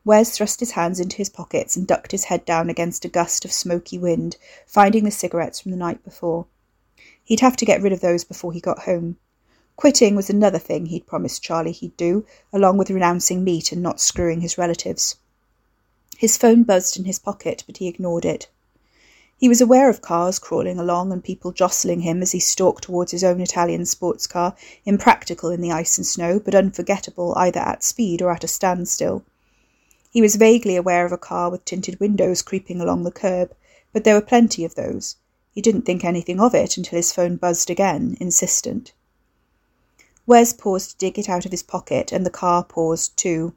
Wes 0.03 0.35
thrust 0.35 0.59
his 0.59 0.71
hands 0.71 0.99
into 0.99 1.17
his 1.17 1.29
pockets 1.29 1.75
and 1.75 1.85
ducked 1.85 2.13
his 2.13 2.23
head 2.23 2.45
down 2.45 2.71
against 2.71 3.05
a 3.05 3.09
gust 3.09 3.45
of 3.45 3.51
smoky 3.51 3.99
wind, 3.99 4.38
finding 4.65 5.03
the 5.03 5.11
cigarettes 5.11 5.59
from 5.59 5.69
the 5.69 5.77
night 5.77 6.03
before. 6.03 6.47
He'd 7.23 7.41
have 7.41 7.55
to 7.57 7.65
get 7.65 7.83
rid 7.83 7.93
of 7.93 8.01
those 8.01 8.23
before 8.23 8.53
he 8.53 8.59
got 8.59 8.85
home. 8.85 9.17
Quitting 9.75 10.15
was 10.15 10.31
another 10.31 10.57
thing 10.57 10.88
he'd 10.88 11.05
promised 11.05 11.43
Charlie 11.43 11.71
he'd 11.71 11.95
do, 11.95 12.25
along 12.51 12.77
with 12.77 12.89
renouncing 12.89 13.43
meat 13.43 13.71
and 13.71 13.83
not 13.83 14.01
screwing 14.01 14.41
his 14.41 14.57
relatives. 14.57 15.17
His 16.19 16.35
phone 16.35 16.63
buzzed 16.63 16.99
in 16.99 17.05
his 17.05 17.17
pocket, 17.17 17.63
but 17.65 17.77
he 17.77 17.88
ignored 17.88 18.25
it. 18.25 18.49
He 19.38 19.47
was 19.47 19.61
aware 19.61 19.89
of 19.89 20.01
cars 20.01 20.38
crawling 20.38 20.77
along 20.77 21.13
and 21.13 21.24
people 21.24 21.53
jostling 21.53 22.01
him 22.01 22.22
as 22.22 22.33
he 22.33 22.41
stalked 22.41 22.83
towards 22.83 23.13
his 23.13 23.24
own 23.24 23.39
Italian 23.39 23.85
sports 23.85 24.27
car, 24.27 24.53
impractical 24.83 25.50
in 25.50 25.61
the 25.61 25.72
ice 25.72 25.98
and 25.98 26.05
snow, 26.05 26.37
but 26.37 26.53
unforgettable 26.53 27.33
either 27.37 27.61
at 27.61 27.85
speed 27.85 28.22
or 28.22 28.31
at 28.31 28.44
a 28.44 28.50
standstill. 28.50 29.24
He 30.11 30.22
was 30.22 30.35
vaguely 30.35 30.75
aware 30.75 31.05
of 31.05 31.13
a 31.13 31.17
car 31.17 31.50
with 31.50 31.63
tinted 31.63 32.01
windows 32.01 32.41
creeping 32.41 32.81
along 32.81 33.05
the 33.05 33.11
curb, 33.11 33.55
but 33.94 34.03
there 34.03 34.15
were 34.15 34.20
plenty 34.20 34.65
of 34.65 34.75
those. 34.75 35.15
He 35.53 35.61
didn't 35.61 35.83
think 35.83 36.03
anything 36.03 36.41
of 36.41 36.53
it 36.53 36.75
until 36.75 36.98
his 36.98 37.13
phone 37.13 37.37
buzzed 37.37 37.70
again, 37.70 38.17
insistent. 38.20 38.91
Wes 40.25 40.51
paused 40.51 40.89
to 40.89 40.98
dig 40.98 41.17
it 41.17 41.29
out 41.29 41.46
of 41.46 41.51
his 41.51 41.63
pocket, 41.63 42.11
and 42.11 42.25
the 42.25 42.29
car 42.29 42.65
paused 42.65 43.15
too. 43.15 43.53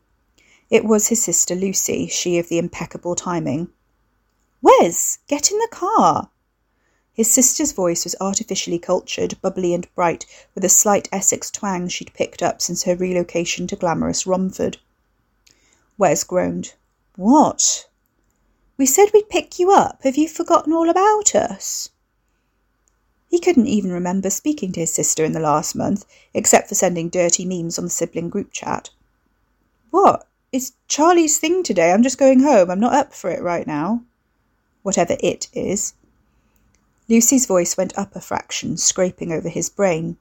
It 0.72 0.87
was 0.87 1.08
his 1.08 1.22
sister 1.22 1.54
Lucy, 1.54 2.06
she 2.06 2.38
of 2.38 2.48
the 2.48 2.56
impeccable 2.56 3.14
timing. 3.14 3.68
Wes, 4.62 5.18
get 5.26 5.50
in 5.50 5.58
the 5.58 5.68
car. 5.70 6.30
His 7.12 7.30
sister's 7.30 7.72
voice 7.72 8.04
was 8.04 8.16
artificially 8.22 8.78
cultured, 8.78 9.38
bubbly 9.42 9.74
and 9.74 9.87
bright, 9.94 10.24
with 10.54 10.64
a 10.64 10.70
slight 10.70 11.11
Essex 11.12 11.50
twang 11.50 11.88
she'd 11.88 12.14
picked 12.14 12.42
up 12.42 12.62
since 12.62 12.85
her 12.85 12.96
relocation 12.96 13.66
to 13.66 13.76
glamorous 13.76 14.26
Romford. 14.26 14.78
Wes 15.98 16.24
groaned. 16.24 16.72
What? 17.16 17.87
We 18.78 18.87
said 18.87 19.11
we'd 19.12 19.28
pick 19.28 19.58
you 19.58 19.72
up. 19.72 20.00
Have 20.04 20.16
you 20.16 20.26
forgotten 20.26 20.72
all 20.72 20.88
about 20.88 21.35
us? 21.35 21.90
He 23.28 23.38
couldn't 23.38 23.66
even 23.66 23.92
remember 23.92 24.30
speaking 24.30 24.72
to 24.72 24.80
his 24.80 24.94
sister 24.94 25.22
in 25.22 25.32
the 25.32 25.38
last 25.38 25.74
month, 25.74 26.06
except 26.32 26.70
for 26.70 26.74
sending 26.74 27.11
dirty 27.11 27.44
memes 27.44 27.76
on 27.76 27.85
the 27.85 27.90
sibling 27.90 28.30
group 28.30 28.52
chat. 28.52 28.88
What? 29.90 30.26
It's 30.52 30.72
Charlie's 30.86 31.38
thing 31.38 31.62
today. 31.62 31.92
I'm 31.92 32.02
just 32.02 32.18
going 32.18 32.40
home. 32.40 32.70
I'm 32.70 32.78
not 32.78 32.92
up 32.92 33.14
for 33.14 33.30
it 33.30 33.42
right 33.42 33.66
now. 33.66 34.02
Whatever 34.82 35.16
it 35.20 35.48
is. 35.54 35.94
Lucy's 37.08 37.46
voice 37.46 37.78
went 37.78 37.96
up 37.96 38.14
a 38.14 38.20
fraction, 38.20 38.76
scraping 38.76 39.32
over 39.32 39.48
his 39.48 39.70
brain. 39.70 40.18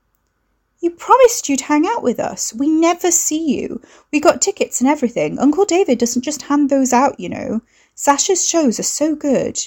You 0.79 0.91
promised 0.91 1.49
you'd 1.49 1.61
hang 1.61 1.85
out 1.85 2.01
with 2.01 2.17
us. 2.17 2.53
We 2.53 2.69
never 2.69 3.11
see 3.11 3.59
you. 3.59 3.81
We 4.13 4.21
got 4.21 4.41
tickets 4.41 4.79
and 4.79 4.89
everything. 4.89 5.37
Uncle 5.37 5.65
David 5.65 5.99
doesn't 5.99 6.23
just 6.23 6.43
hand 6.43 6.69
those 6.69 6.93
out, 6.93 7.19
you 7.19 7.27
know. 7.27 7.61
Sasha's 7.93 8.47
shows 8.47 8.79
are 8.79 8.83
so 8.83 9.15
good. 9.15 9.59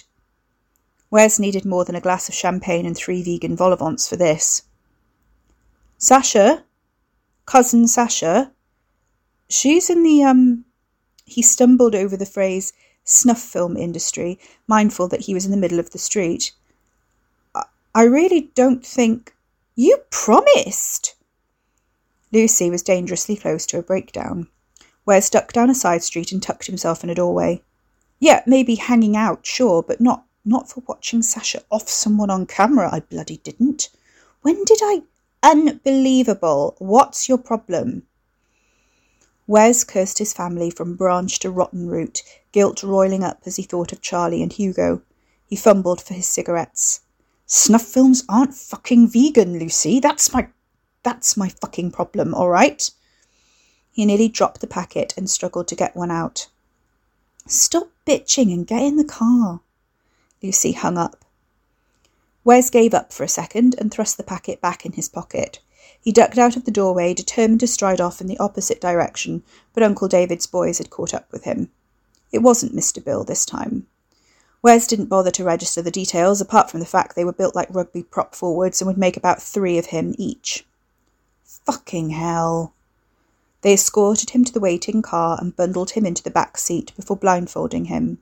Wes 1.11 1.39
needed 1.39 1.67
more 1.67 1.85
than 1.85 1.95
a 1.95 2.01
glass 2.01 2.31
of 2.31 2.35
champagne 2.35 2.87
and 2.87 2.97
three 2.97 3.23
vegan 3.23 3.55
vol 3.55 3.75
au 3.75 3.97
for 3.99 4.17
this. 4.17 4.63
Sasha? 5.99 6.65
Cousin 7.45 7.87
Sasha? 7.87 8.51
She's 9.49 9.91
in 9.91 10.03
the, 10.03 10.23
um. 10.23 10.65
He 11.27 11.43
stumbled 11.43 11.95
over 11.95 12.17
the 12.17 12.27
phrase 12.27 12.73
snuff 13.05 13.41
film 13.41 13.77
industry, 13.77 14.39
mindful 14.67 15.09
that 15.09 15.23
he 15.23 15.35
was 15.35 15.45
in 15.45 15.51
the 15.51 15.57
middle 15.57 15.79
of 15.79 15.91
the 15.91 15.99
street. 15.99 16.53
I 17.95 18.03
really 18.03 18.51
don't 18.55 18.85
think. 18.85 19.35
You 19.77 19.99
promised! 20.11 21.15
Lucy 22.33 22.71
was 22.71 22.83
dangerously 22.83 23.37
close 23.37 23.67
to 23.67 23.79
a 23.79 23.83
breakdown. 23.83 24.49
Wes 25.07 25.31
ducked 25.31 25.55
down 25.55 25.71
a 25.71 25.75
side 25.75 26.03
street 26.03 26.33
and 26.33 26.43
tucked 26.43 26.67
himself 26.67 27.05
in 27.05 27.11
a 27.11 27.15
doorway. 27.15 27.63
Yeah, 28.19 28.43
maybe 28.47 28.75
hanging 28.75 29.17
out, 29.17 29.47
sure, 29.47 29.83
but 29.83 30.01
not 30.01 30.25
not 30.45 30.69
for 30.69 30.83
watching 30.87 31.23
Sasha 31.23 31.63
off 31.71 31.89
someone 31.89 32.31
on 32.31 32.47
camera, 32.47 32.89
I 32.93 33.01
bloody 33.01 33.39
didn't. 33.39 33.91
When 34.43 34.65
did 34.65 34.79
I? 34.83 35.03
Unbelievable. 35.43 36.75
What's 36.79 37.29
your 37.29 37.39
problem? 37.39 38.03
Wes 39.47 39.85
cursed 39.85 40.19
his 40.19 40.33
family 40.33 40.71
from 40.71 40.97
branch 40.97 41.39
to 41.41 41.51
rotten 41.51 41.89
root, 41.89 42.23
guilt 42.53 42.83
roiling 42.83 43.23
up 43.23 43.43
as 43.45 43.57
he 43.57 43.63
thought 43.63 43.93
of 43.93 44.01
Charlie 44.01 44.43
and 44.43 44.53
Hugo. 44.53 45.03
He 45.47 45.57
fumbled 45.57 46.01
for 46.01 46.15
his 46.15 46.27
cigarettes. 46.27 47.01
Snuff 47.47 47.83
films 47.83 48.25
aren't 48.29 48.55
fucking 48.55 49.09
vegan, 49.09 49.59
Lucy. 49.59 50.01
That's 50.01 50.33
my 50.33 50.49
that's 51.03 51.37
my 51.37 51.51
fucking 51.51 51.91
problem, 51.91 52.35
all 52.35 52.49
right? 52.49 52.91
He 53.93 54.07
nearly 54.07 54.29
dropped 54.29 54.63
the 54.63 54.67
packet 54.67 55.13
and 55.17 55.29
struggled 55.29 55.69
to 55.69 55.77
get 55.77 55.95
one 55.95 56.11
out. 56.11 56.49
Stop 57.47 57.91
bitching 58.07 58.53
and 58.53 58.67
get 58.67 58.83
in 58.83 58.97
the 58.97 59.05
car. 59.05 59.61
Lucy 60.43 60.73
hung 60.73 60.97
up. 60.97 61.25
Wes 62.43 62.71
gave 62.71 62.95
up 62.95 63.13
for 63.13 63.23
a 63.23 63.29
second 63.29 63.75
and 63.79 63.93
thrust 63.93 64.17
the 64.17 64.23
packet 64.23 64.63
back 64.63 64.87
in 64.87 64.93
his 64.93 65.09
pocket. 65.11 65.61
He 66.05 66.13
ducked 66.13 66.37
out 66.37 66.55
of 66.55 66.67
the 66.67 66.71
doorway, 66.71 67.15
determined 67.15 67.61
to 67.61 67.67
stride 67.67 67.99
off 67.99 68.21
in 68.21 68.27
the 68.27 68.37
opposite 68.37 68.79
direction, 68.79 69.43
but 69.73 69.83
Uncle 69.83 70.07
David's 70.07 70.47
boys 70.47 70.77
had 70.77 70.91
caught 70.91 71.15
up 71.15 71.33
with 71.33 71.45
him. 71.45 71.71
It 72.31 72.41
wasn't 72.41 72.77
Mr. 72.77 73.03
Bill 73.03 73.25
this 73.25 73.47
time. 73.47 73.87
Wes 74.61 74.87
didn't 74.87 75.07
bother 75.07 75.31
to 75.31 75.45
register 75.45 75.81
the 75.81 75.91
details, 75.91 76.43
apart 76.43 76.71
from 76.71 76.81
the 76.81 76.87
fact 76.87 77.17
they 77.17 77.25
were 77.25 77.33
built 77.33 77.55
like 77.55 77.75
rugby 77.75 78.03
prop 78.03 78.35
forwards 78.35 78.83
and 78.83 78.87
would 78.87 78.99
make 78.99 79.17
about 79.17 79.43
three 79.43 79.79
of 79.79 79.87
him 79.87 80.15
each. 80.19 80.67
Fucking 81.65 82.11
hell. 82.11 82.75
They 83.63 83.73
escorted 83.73 84.31
him 84.31 84.45
to 84.45 84.53
the 84.53 84.61
waiting 84.61 85.01
car 85.01 85.39
and 85.41 85.57
bundled 85.57 85.93
him 85.93 86.05
into 86.05 86.23
the 86.23 86.31
back 86.31 86.59
seat 86.59 86.95
before 86.97 87.17
blindfolding 87.17 87.87
him. 87.87 88.19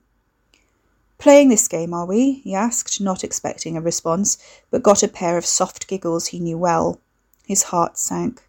Playing 1.17 1.49
this 1.49 1.67
game, 1.67 1.93
are 1.93 2.05
we? 2.05 2.35
he 2.45 2.55
asked, 2.55 3.01
not 3.01 3.25
expecting 3.25 3.75
a 3.75 3.81
response, 3.81 4.37
but 4.71 4.83
got 4.83 5.03
a 5.03 5.09
pair 5.09 5.37
of 5.37 5.45
soft 5.45 5.89
giggles 5.89 6.27
he 6.27 6.39
knew 6.39 6.57
well. 6.57 7.01
His 7.45 7.63
heart 7.63 7.97
sank. 7.97 8.47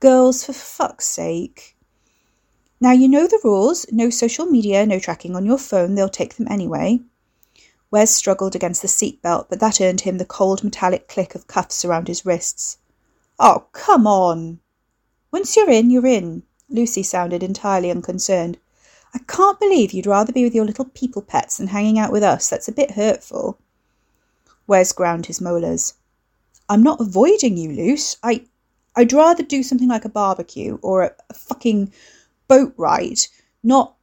Girls, 0.00 0.44
for 0.44 0.52
fuck's 0.52 1.06
sake. 1.06 1.76
Now 2.80 2.92
you 2.92 3.08
know 3.08 3.26
the 3.26 3.40
rules 3.44 3.86
no 3.92 4.10
social 4.10 4.46
media, 4.46 4.84
no 4.84 4.98
tracking 4.98 5.36
on 5.36 5.46
your 5.46 5.58
phone, 5.58 5.94
they'll 5.94 6.08
take 6.08 6.34
them 6.34 6.48
anyway. 6.50 7.00
Wes 7.92 8.14
struggled 8.14 8.56
against 8.56 8.82
the 8.82 8.88
seat 8.88 9.22
belt, 9.22 9.46
but 9.48 9.60
that 9.60 9.80
earned 9.80 10.00
him 10.00 10.18
the 10.18 10.24
cold 10.24 10.64
metallic 10.64 11.08
click 11.08 11.34
of 11.34 11.46
cuffs 11.46 11.84
around 11.84 12.08
his 12.08 12.24
wrists. 12.24 12.78
Oh, 13.38 13.66
come 13.72 14.06
on! 14.06 14.60
Once 15.30 15.56
you're 15.56 15.70
in, 15.70 15.90
you're 15.90 16.06
in. 16.06 16.42
Lucy 16.68 17.02
sounded 17.02 17.42
entirely 17.42 17.90
unconcerned. 17.90 18.58
I 19.14 19.18
can't 19.18 19.60
believe 19.60 19.92
you'd 19.92 20.06
rather 20.06 20.32
be 20.32 20.42
with 20.42 20.54
your 20.54 20.64
little 20.64 20.86
people 20.86 21.22
pets 21.22 21.58
than 21.58 21.68
hanging 21.68 21.98
out 21.98 22.10
with 22.10 22.22
us. 22.22 22.48
That's 22.48 22.68
a 22.68 22.72
bit 22.72 22.92
hurtful. 22.92 23.58
Wes 24.66 24.92
ground 24.92 25.26
his 25.26 25.40
molars. 25.40 25.94
I'm 26.72 26.82
not 26.82 27.02
avoiding 27.02 27.58
you, 27.58 27.70
Luce. 27.70 28.16
I, 28.22 28.46
I'd 28.96 29.12
rather 29.12 29.42
do 29.42 29.62
something 29.62 29.88
like 29.88 30.06
a 30.06 30.08
barbecue 30.08 30.78
or 30.80 31.02
a, 31.02 31.10
a 31.28 31.34
fucking 31.34 31.92
boat 32.48 32.72
ride. 32.78 33.18
Not 33.62 33.94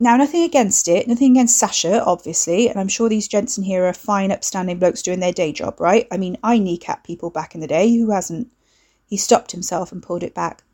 now, 0.00 0.16
nothing 0.16 0.42
against 0.42 0.88
it, 0.88 1.06
nothing 1.06 1.30
against 1.30 1.56
Sasha, 1.56 2.04
obviously, 2.04 2.68
and 2.68 2.80
I'm 2.80 2.88
sure 2.88 3.08
these 3.08 3.28
gents 3.28 3.56
in 3.56 3.62
here 3.62 3.84
are 3.84 3.92
fine, 3.92 4.32
upstanding 4.32 4.80
blokes 4.80 5.02
doing 5.02 5.20
their 5.20 5.32
day 5.32 5.52
job, 5.52 5.80
right? 5.80 6.08
I 6.10 6.16
mean, 6.16 6.36
I 6.42 6.58
kneecap 6.58 7.04
people 7.04 7.30
back 7.30 7.54
in 7.54 7.60
the 7.60 7.68
day, 7.68 7.96
who 7.96 8.10
hasn't? 8.10 8.52
He 9.06 9.16
stopped 9.16 9.52
himself 9.52 9.92
and 9.92 10.02
pulled 10.02 10.24
it 10.24 10.34
back. 10.34 10.64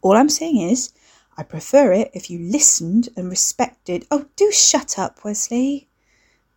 All 0.00 0.16
I'm 0.16 0.30
saying 0.30 0.56
is, 0.56 0.94
I 1.36 1.42
prefer 1.42 1.92
it 1.92 2.10
if 2.14 2.30
you 2.30 2.38
listened 2.38 3.10
and 3.18 3.28
respected. 3.28 4.06
Oh, 4.10 4.24
do 4.34 4.50
shut 4.50 4.98
up, 4.98 5.22
Wesley. 5.24 5.88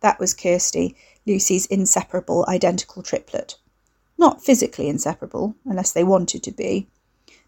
That 0.00 0.18
was 0.18 0.32
Kirsty, 0.32 0.96
Lucy's 1.26 1.66
inseparable 1.66 2.46
identical 2.48 3.02
triplet. 3.02 3.56
Not 4.18 4.44
physically 4.44 4.88
inseparable, 4.88 5.54
unless 5.64 5.92
they 5.92 6.02
wanted 6.02 6.42
to 6.42 6.50
be. 6.50 6.88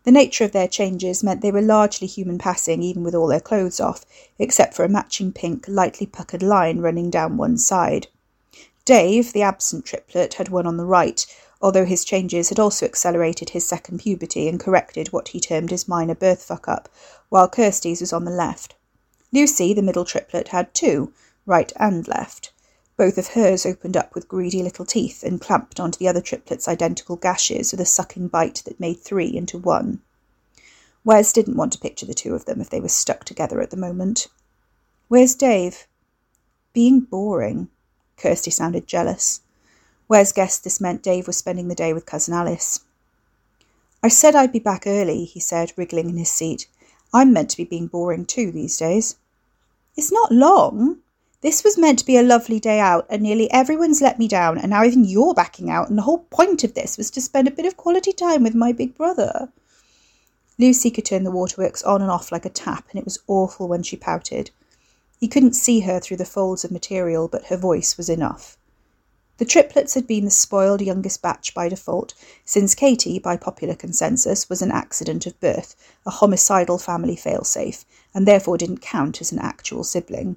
The 0.05 0.13
nature 0.13 0.45
of 0.45 0.53
their 0.53 0.69
changes 0.69 1.23
meant 1.23 1.43
they 1.43 1.51
were 1.51 1.61
largely 1.61 2.07
human 2.07 2.39
passing, 2.39 2.83
even 2.83 3.03
with 3.03 3.15
all 3.15 3.27
their 3.27 3.41
clothes 3.41 3.81
off, 3.81 4.07
except 4.39 4.73
for 4.75 4.85
a 4.85 4.89
matching 4.89 5.33
pink, 5.33 5.67
lightly 5.69 6.07
puckered 6.07 6.43
line 6.43 6.79
running 6.79 7.11
down 7.11 7.37
one 7.37 7.59
side. 7.59 8.07
Dave, 8.85 9.33
the 9.33 9.43
absent 9.43 9.85
triplet, 9.85 10.35
had 10.35 10.49
one 10.49 10.67
on 10.67 10.79
the 10.79 10.87
right, 10.87 11.27
although 11.61 11.85
his 11.85 12.05
changes 12.05 12.49
had 12.49 12.59
also 12.59 12.87
accelerated 12.87 13.51
his 13.51 13.67
second 13.67 13.99
puberty 13.99 14.49
and 14.49 14.59
corrected 14.59 15.13
what 15.13 15.29
he 15.29 15.41
termed 15.41 15.71
his 15.71 15.87
minor 15.87 16.15
birth 16.15 16.43
fuck 16.43 16.67
up, 16.67 16.89
while 17.29 17.49
Kirsty's 17.49 18.01
was 18.01 18.13
on 18.13 18.25
the 18.25 18.31
left. 18.31 18.75
Lucy, 19.33 19.75
the 19.75 19.83
middle 19.83 20.05
triplet, 20.05 20.49
had 20.49 20.73
two, 20.73 21.13
right 21.45 21.73
and 21.77 22.09
left. 22.09 22.53
Both 23.01 23.17
of 23.17 23.29
hers 23.29 23.65
opened 23.65 23.97
up 23.97 24.15
with 24.15 24.29
greedy 24.29 24.63
little 24.63 24.85
teeth 24.85 25.23
and 25.23 25.41
clamped 25.41 25.81
onto 25.81 25.99
the 25.99 26.07
other 26.07 26.21
triplet's 26.21 26.69
identical 26.69 27.17
gashes 27.17 27.73
with 27.73 27.81
a 27.81 27.87
sucking 27.87 28.29
bite 28.29 28.63
that 28.67 28.79
made 28.79 29.01
three 29.01 29.35
into 29.35 29.57
one. 29.57 30.03
Wes 31.03 31.33
didn't 31.33 31.57
want 31.57 31.73
to 31.73 31.79
picture 31.79 32.05
the 32.05 32.13
two 32.13 32.35
of 32.35 32.45
them 32.45 32.61
if 32.61 32.69
they 32.69 32.79
were 32.79 32.91
stuck 32.91 33.25
together 33.25 33.63
at 33.63 33.71
the 33.71 33.77
moment. 33.79 34.29
Where's 35.09 35.35
Dave? 35.35 35.87
Being 36.75 37.01
boring. 37.01 37.71
Kirsty 38.19 38.51
sounded 38.51 38.87
jealous. 38.87 39.41
Wes 40.07 40.31
guessed 40.31 40.63
this 40.63 40.79
meant 40.79 41.03
Dave 41.03 41.27
was 41.27 41.39
spending 41.39 41.69
the 41.69 41.75
day 41.75 41.95
with 41.95 42.05
Cousin 42.05 42.35
Alice. 42.35 42.81
I 44.03 44.09
said 44.09 44.35
I'd 44.35 44.53
be 44.53 44.59
back 44.59 44.87
early, 44.87 45.25
he 45.25 45.41
said, 45.41 45.73
wriggling 45.75 46.11
in 46.11 46.19
his 46.19 46.31
seat. 46.31 46.67
I'm 47.15 47.33
meant 47.33 47.49
to 47.49 47.57
be 47.57 47.65
being 47.65 47.87
boring 47.87 48.27
too 48.27 48.53
these 48.53 48.77
days. 48.77 49.17
It's 49.97 50.13
not 50.13 50.31
long, 50.31 50.99
this 51.42 51.64
was 51.64 51.79
meant 51.79 51.98
to 51.98 52.05
be 52.05 52.18
a 52.18 52.22
lovely 52.22 52.61
day 52.61 52.79
out, 52.81 53.07
and 53.09 53.22
nearly 53.22 53.50
everyone's 53.50 54.03
let 54.03 54.18
me 54.18 54.29
down, 54.29 54.59
and 54.59 54.70
now 54.70 54.85
even 54.85 55.05
you're 55.05 55.33
backing 55.33 55.70
out, 55.70 55.88
and 55.88 55.96
the 55.96 56.03
whole 56.03 56.26
point 56.31 56.64
of 56.64 56.74
this 56.74 56.98
was 56.98 57.11
to 57.11 57.20
spend 57.20 57.48
a 57.48 57.50
bit 57.50 57.64
of 57.64 57.79
quality 57.79 58.12
time 58.12 58.42
with 58.42 58.55
my 58.55 58.72
big 58.72 58.94
brother. 58.94 59.50
Lucy 60.59 60.90
could 60.90 61.07
turn 61.07 61.24
the 61.24 61.31
waterworks 61.31 61.83
on 61.83 62.03
and 62.03 62.11
off 62.11 62.31
like 62.31 62.44
a 62.44 62.50
tap, 62.50 62.88
and 62.90 62.98
it 62.98 63.07
was 63.07 63.20
awful 63.26 63.66
when 63.66 63.83
she 63.83 63.96
pouted. 63.96 64.50
He 65.18 65.29
couldn't 65.29 65.55
see 65.55 65.81
her 65.81 65.98
through 65.98 66.18
the 66.18 66.26
folds 66.26 66.64
of 66.64 66.70
material, 66.70 67.29
but 67.29 67.46
her 67.46 67.57
voice 67.57 67.96
was 67.96 68.11
enough. 68.11 68.59
The 69.38 69.46
triplets 69.46 69.94
had 69.94 70.07
been 70.07 70.26
the 70.26 70.31
spoiled 70.31 70.83
youngest 70.83 71.22
batch 71.22 71.55
by 71.55 71.70
default, 71.70 72.12
since 72.44 72.74
Katy, 72.74 73.18
by 73.18 73.38
popular 73.38 73.74
consensus, 73.74 74.50
was 74.50 74.61
an 74.61 74.70
accident 74.70 75.24
of 75.24 75.40
birth, 75.40 75.74
a 76.05 76.11
homicidal 76.11 76.76
family 76.76 77.16
failsafe, 77.16 77.87
and 78.12 78.29
therefore 78.29 78.59
didn't 78.59 78.83
count 78.83 79.22
as 79.22 79.33
an 79.33 79.38
actual 79.38 79.83
sibling. 79.83 80.37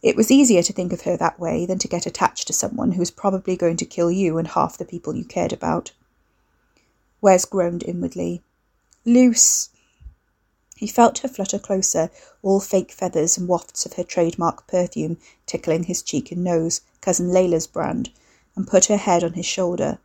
It 0.00 0.14
was 0.14 0.30
easier 0.30 0.62
to 0.62 0.72
think 0.72 0.92
of 0.92 1.02
her 1.02 1.16
that 1.16 1.40
way 1.40 1.66
than 1.66 1.78
to 1.80 1.88
get 1.88 2.06
attached 2.06 2.46
to 2.46 2.52
someone 2.52 2.92
who 2.92 3.00
was 3.00 3.10
probably 3.10 3.56
going 3.56 3.76
to 3.78 3.84
kill 3.84 4.12
you 4.12 4.38
and 4.38 4.46
half 4.46 4.78
the 4.78 4.84
people 4.84 5.16
you 5.16 5.24
cared 5.24 5.52
about. 5.52 5.90
Wes 7.20 7.44
groaned 7.44 7.82
inwardly. 7.82 8.42
Luce. 9.04 9.70
He 10.76 10.86
felt 10.86 11.18
her 11.18 11.28
flutter 11.28 11.58
closer, 11.58 12.10
all 12.42 12.60
fake 12.60 12.92
feathers 12.92 13.36
and 13.36 13.48
wafts 13.48 13.84
of 13.84 13.94
her 13.94 14.04
trademark 14.04 14.68
perfume 14.68 15.18
tickling 15.46 15.84
his 15.84 16.02
cheek 16.02 16.30
and 16.30 16.44
nose, 16.44 16.82
Cousin 17.00 17.30
Layla's 17.30 17.66
brand, 17.66 18.10
and 18.54 18.68
put 18.68 18.84
her 18.84 18.98
head 18.98 19.24
on 19.24 19.32
his 19.32 19.46
shoulder. 19.46 19.98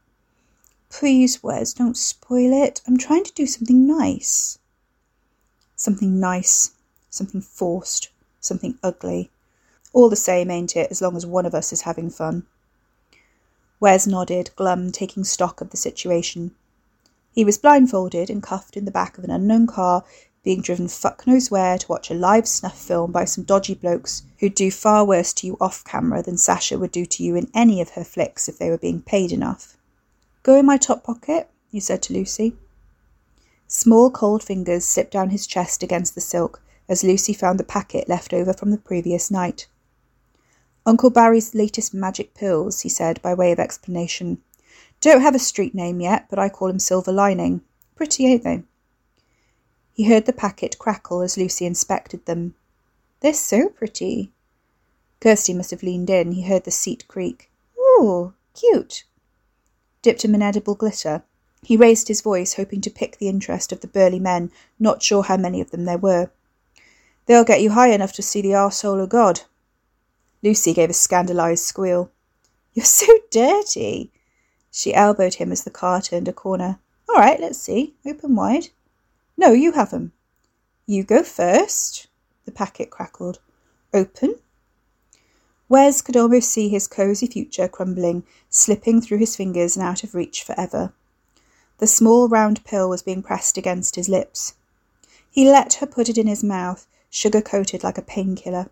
Please, 0.90 1.44
Wes, 1.44 1.74
don't 1.74 1.98
spoil 1.98 2.52
it. 2.52 2.82
I'm 2.88 2.98
trying 2.98 3.26
to 3.26 3.34
do 3.34 3.46
something 3.46 3.86
nice. 3.86 4.58
Something 5.76 6.20
nice, 6.20 6.72
something 7.12 7.42
forced, 7.42 8.10
something 8.40 8.80
ugly. 8.82 9.30
All 9.94 10.10
the 10.10 10.16
same, 10.16 10.50
ain't 10.50 10.76
it, 10.76 10.90
as 10.90 11.02
long 11.02 11.16
as 11.16 11.26
one 11.26 11.46
of 11.46 11.54
us 11.54 11.72
is 11.72 11.82
having 11.82 12.10
fun? 12.10 12.48
Wes 13.80 14.08
nodded, 14.08 14.50
glum, 14.56 14.92
taking 14.92 15.24
stock 15.24 15.62
of 15.62 15.70
the 15.70 15.78
situation. 15.78 16.56
He 17.32 17.46
was 17.46 17.58
blindfolded 17.60 18.30
and 18.30 18.42
cuffed 18.42 18.76
in 18.76 18.86
the 18.86 18.92
back 18.92 19.18
of 19.18 19.24
an 19.24 19.30
unknown 19.30 19.68
car, 19.68 20.04
being 20.44 20.62
driven 20.62 20.88
fuck 20.88 21.28
knows 21.28 21.52
where 21.52 21.78
to 21.78 21.88
watch 21.88 22.10
a 22.10 22.16
live 22.16 22.48
snuff 22.48 22.78
film 22.78 23.12
by 23.12 23.26
some 23.26 23.44
dodgy 23.44 23.76
blokes 23.76 24.24
who'd 24.40 24.56
do 24.56 24.72
far 24.72 25.06
worse 25.06 25.32
to 25.34 25.48
you 25.48 25.58
off 25.62 25.84
camera 25.84 26.24
than 26.24 26.38
Sasha 26.38 26.78
would 26.80 26.92
do 26.92 27.06
to 27.06 27.24
you 27.24 27.36
in 27.36 27.50
any 27.54 27.80
of 27.80 27.92
her 27.92 28.04
flicks 28.04 28.50
if 28.50 28.58
they 28.58 28.70
were 28.70 28.78
being 28.78 29.02
paid 29.02 29.32
enough. 29.32 29.78
Go 30.42 30.56
in 30.56 30.66
my 30.66 30.78
top 30.78 31.04
pocket, 31.04 31.50
he 31.70 31.80
said 31.80 32.02
to 32.04 32.14
Lucy. 32.14 32.56
Small 33.68 34.10
cold 34.12 34.44
fingers 34.44 34.86
slipped 34.86 35.12
down 35.12 35.30
his 35.30 35.48
chest 35.48 35.84
against 35.84 36.16
the 36.16 36.22
silk 36.22 36.62
as 36.90 37.04
Lucy 37.04 37.34
found 37.34 37.60
the 37.60 37.64
packet 37.64 38.10
left 38.10 38.34
over 38.34 38.54
from 38.54 38.72
the 38.72 38.78
previous 38.78 39.32
night. 39.32 39.68
Uncle 40.86 41.10
Barry's 41.10 41.56
latest 41.56 41.94
magic 41.94 42.34
pills, 42.34 42.82
he 42.82 42.90
said 42.90 43.22
by 43.22 43.34
way 43.34 43.52
of 43.52 43.60
explanation. 43.60 44.42
Don't 45.00 45.22
have 45.22 45.36
a 45.36 45.40
street 45.40 45.74
name 45.74 46.02
yet, 46.02 46.28
but 46.30 46.40
I 46.40 46.50
call 46.50 46.70
him 46.70 46.80
Silver 46.80 47.12
Lining. 47.12 47.62
Pretty, 47.96 48.26
ain't 48.26 48.44
they? 48.44 48.64
He 49.94 50.06
heard 50.06 50.26
the 50.26 50.34
packet 50.34 50.78
crackle 50.80 51.22
as 51.22 51.38
Lucy 51.38 51.66
inspected 51.66 52.26
them. 52.26 52.56
They're 53.22 53.34
so 53.34 53.70
pretty. 53.70 54.32
Kirsty 55.22 55.54
must 55.54 55.72
have 55.72 55.84
leaned 55.84 56.10
in. 56.10 56.34
He 56.34 56.42
heard 56.42 56.66
the 56.66 56.72
seat 56.72 57.08
creak. 57.08 57.50
Ooh, 57.78 58.34
cute. 58.54 59.06
Dipped 60.02 60.26
him 60.26 60.36
in 60.36 60.42
edible 60.42 60.76
glitter. 60.76 61.24
He 61.62 61.78
raised 61.78 62.10
his 62.10 62.20
voice, 62.20 62.56
hoping 62.56 62.82
to 62.82 62.90
pick 62.90 63.18
the 63.18 63.30
interest 63.30 63.72
of 63.72 63.80
the 63.80 63.88
burly 63.88 64.20
men, 64.20 64.52
not 64.80 65.02
sure 65.02 65.24
how 65.24 65.38
many 65.38 65.62
of 65.62 65.72
them 65.72 65.86
there 65.86 65.98
were. 65.98 66.30
They'll 67.26 67.46
get 67.46 67.62
you 67.62 67.70
high 67.70 67.92
enough 67.92 68.12
to 68.14 68.22
see 68.22 68.42
the 68.42 68.50
arsehole 68.50 69.02
of 69.02 69.08
God. 69.08 69.42
Lucy 70.44 70.74
gave 70.74 70.90
a 70.90 70.94
scandalized 70.94 71.64
squeal. 71.64 72.12
You're 72.74 72.86
so 72.86 73.08
dirty. 73.32 74.12
She 74.72 74.94
elbowed 74.94 75.36
him 75.36 75.52
as 75.52 75.64
the 75.64 75.72
car 75.72 76.02
turned 76.02 76.28
a 76.28 76.34
corner. 76.34 76.80
All 77.08 77.16
right, 77.16 77.40
let's 77.40 77.60
see. 77.60 77.96
Open 78.06 78.36
wide. 78.36 78.70
No, 79.38 79.52
you 79.52 79.72
have 79.72 79.94
'em. 79.94 80.12
You 80.86 81.04
go 81.04 81.24
first. 81.24 82.08
The 82.46 82.52
packet 82.52 82.90
crackled. 82.90 83.40
Open. 83.94 84.36
Wes 85.70 86.02
could 86.02 86.18
almost 86.18 86.52
see 86.52 86.68
his 86.68 86.88
cosy 86.88 87.28
future 87.28 87.70
crumbling, 87.70 88.24
slipping 88.50 89.00
through 89.00 89.20
his 89.20 89.36
fingers 89.36 89.78
and 89.78 89.86
out 89.86 90.04
of 90.04 90.14
reach 90.14 90.44
forever. 90.44 90.94
The 91.78 91.88
small 91.88 92.28
round 92.28 92.66
pill 92.66 92.90
was 92.90 93.02
being 93.02 93.24
pressed 93.24 93.58
against 93.58 93.96
his 93.96 94.10
lips. 94.10 94.56
He 95.32 95.50
let 95.50 95.76
her 95.76 95.88
put 95.88 96.10
it 96.10 96.18
in 96.18 96.28
his 96.28 96.44
mouth, 96.44 96.86
sugar 97.10 97.42
coated 97.42 97.84
like 97.84 97.98
a 97.98 98.02
painkiller. 98.02 98.70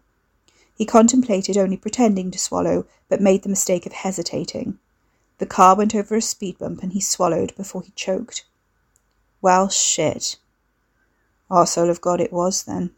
He 0.75 0.86
contemplated 0.86 1.57
only 1.57 1.77
pretending 1.77 2.31
to 2.31 2.39
swallow, 2.39 2.86
but 3.10 3.21
made 3.21 3.43
the 3.43 3.49
mistake 3.49 3.86
of 3.86 3.91
hesitating. 3.91 4.79
The 5.38 5.45
car 5.45 5.75
went 5.75 5.95
over 5.95 6.15
a 6.15 6.21
speed 6.21 6.57
bump 6.60 6.84
and 6.84 6.93
he 6.93 7.01
swallowed 7.01 7.55
before 7.55 7.81
he 7.81 7.91
choked. 7.91 8.45
Well, 9.41 9.69
shit. 9.69 10.38
Soul 11.65 11.89
of 11.89 12.01
God 12.01 12.21
it 12.21 12.31
was 12.31 12.63
then. 12.63 12.91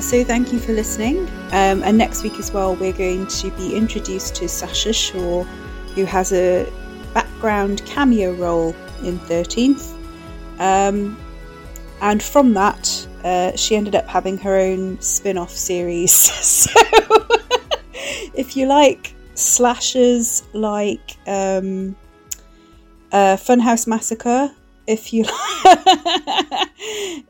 So 0.00 0.24
thank 0.24 0.52
you 0.52 0.58
for 0.58 0.72
listening. 0.72 1.18
Um, 1.52 1.82
and 1.82 1.98
next 1.98 2.22
week 2.22 2.38
as 2.38 2.52
well, 2.52 2.74
we're 2.76 2.92
going 2.92 3.26
to 3.26 3.50
be 3.52 3.76
introduced 3.76 4.34
to 4.36 4.48
Sasha 4.48 4.92
Shaw, 4.92 5.44
who 5.94 6.04
has 6.04 6.32
a 6.32 6.70
background 7.12 7.84
cameo 7.86 8.32
role 8.32 8.74
in 9.02 9.18
13th. 9.20 9.92
Um, 10.58 11.18
and 12.00 12.22
from 12.22 12.54
that, 12.54 13.06
uh, 13.24 13.56
she 13.56 13.76
ended 13.76 13.94
up 13.94 14.06
having 14.06 14.38
her 14.38 14.56
own 14.56 15.00
spin 15.00 15.38
off 15.38 15.50
series. 15.50 16.12
so 16.12 16.70
if 18.34 18.56
you 18.56 18.66
like 18.66 19.14
slashers 19.34 20.44
like 20.52 21.16
um, 21.26 21.94
uh, 23.12 23.36
Funhouse 23.36 23.86
Massacre, 23.86 24.50
if 24.86 25.12
you 25.12 25.24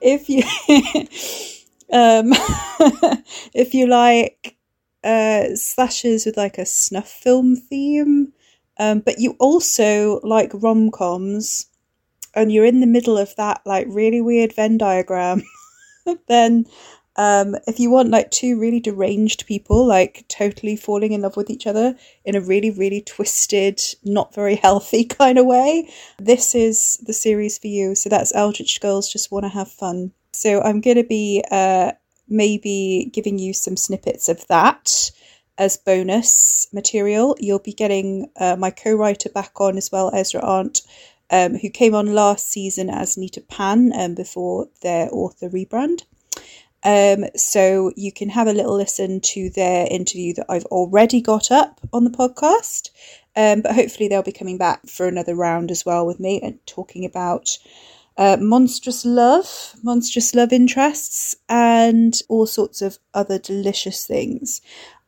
if 0.01 0.29
you 0.29 0.43
um, 1.95 2.33
if 3.55 3.75
you 3.75 3.87
like 3.89 4.57
uh, 5.05 5.55
slashes 5.57 6.27
with 6.27 6.37
like 6.37 6.59
a 6.59 6.67
snuff 6.67 7.09
film 7.09 7.57
theme, 7.57 8.33
um, 8.79 9.01
but 9.01 9.21
you 9.21 9.37
also 9.41 10.21
like 10.25 10.51
rom 10.55 10.91
coms, 10.91 11.67
and 12.35 12.53
you're 12.53 12.67
in 12.67 12.81
the 12.81 12.87
middle 12.87 13.19
of 13.19 13.35
that 13.37 13.63
like 13.67 13.87
really 13.91 14.21
weird 14.21 14.53
Venn 14.55 14.79
diagram, 14.79 15.43
then 16.29 16.67
Um, 17.17 17.57
if 17.69 17.81
you 17.81 17.91
want 17.91 18.11
like 18.11 18.31
two 18.31 18.59
really 18.61 18.81
deranged 18.81 19.47
people, 19.47 19.87
like 19.87 20.25
totally 20.29 20.77
falling 20.77 21.13
in 21.13 21.23
love 21.23 21.37
with 21.37 21.51
each 21.51 21.67
other 21.67 21.97
in 22.25 22.35
a 22.37 22.41
really, 22.41 22.71
really 22.71 23.03
twisted, 23.03 23.81
not 24.05 24.35
very 24.35 24.57
healthy 24.67 25.05
kind 25.05 25.39
of 25.39 25.47
way, 25.47 25.89
this 26.19 26.55
is 26.55 26.99
the 27.07 27.13
series 27.13 27.59
for 27.59 27.69
you. 27.69 27.95
So 27.95 28.09
that's 28.09 28.35
Eldritch 28.35 28.81
Girls 28.81 29.13
Just 29.13 29.31
Want 29.33 29.45
to 29.45 29.51
Have 29.51 29.71
Fun. 29.71 30.13
So 30.35 30.61
I'm 30.61 30.81
going 30.81 30.97
to 30.97 31.05
be 31.05 31.45
uh, 31.51 31.93
maybe 32.29 33.11
giving 33.13 33.39
you 33.39 33.53
some 33.53 33.77
snippets 33.77 34.29
of 34.29 34.47
that 34.49 35.11
as 35.59 35.77
bonus 35.77 36.67
material. 36.73 37.37
You'll 37.39 37.59
be 37.59 37.73
getting 37.73 38.31
uh, 38.37 38.57
my 38.57 38.71
co 38.71 38.95
writer 38.95 39.29
back 39.29 39.61
on 39.61 39.77
as 39.77 39.91
well, 39.91 40.11
Ezra 40.15 40.41
Arndt. 40.41 40.83
Um, 41.31 41.57
who 41.57 41.71
came 41.71 41.95
on 41.95 42.13
last 42.15 42.51
season 42.51 42.91
as 42.91 43.17
Nita 43.17 43.41
Pan 43.41 43.93
um, 43.99 44.15
before 44.15 44.69
their 44.83 45.09
author 45.11 45.49
rebrand. 45.49 46.03
Um, 46.85 47.25
so 47.35 47.93
you 47.97 48.13
can 48.13 48.29
have 48.29 48.47
a 48.47 48.53
little 48.53 48.77
listen 48.77 49.21
to 49.21 49.49
their 49.51 49.89
interview 49.91 50.35
that 50.35 50.47
I've 50.51 50.67
already 50.67 51.23
got 51.23 51.51
up 51.51 51.81
on 51.95 52.05
the 52.05 52.11
podcast. 52.11 52.91
Um, 53.35 53.63
but 53.63 53.75
hopefully 53.75 54.09
they'll 54.09 54.23
be 54.23 54.33
coming 54.33 54.59
back 54.59 54.87
for 54.87 55.09
another 55.09 55.35
round 55.35 55.71
as 55.71 55.85
well 55.85 56.07
with 56.07 56.21
me 56.21 56.41
and 56.43 56.65
talking 56.67 57.05
about 57.05 57.59
uh, 58.17 58.37
monstrous 58.41 59.05
love, 59.05 59.75
monstrous 59.83 60.35
love 60.35 60.53
interests, 60.53 61.35
and 61.49 62.21
all 62.29 62.47
sorts 62.47 62.83
of 62.83 62.99
other 63.13 63.39
delicious 63.39 64.07
things. 64.07 64.61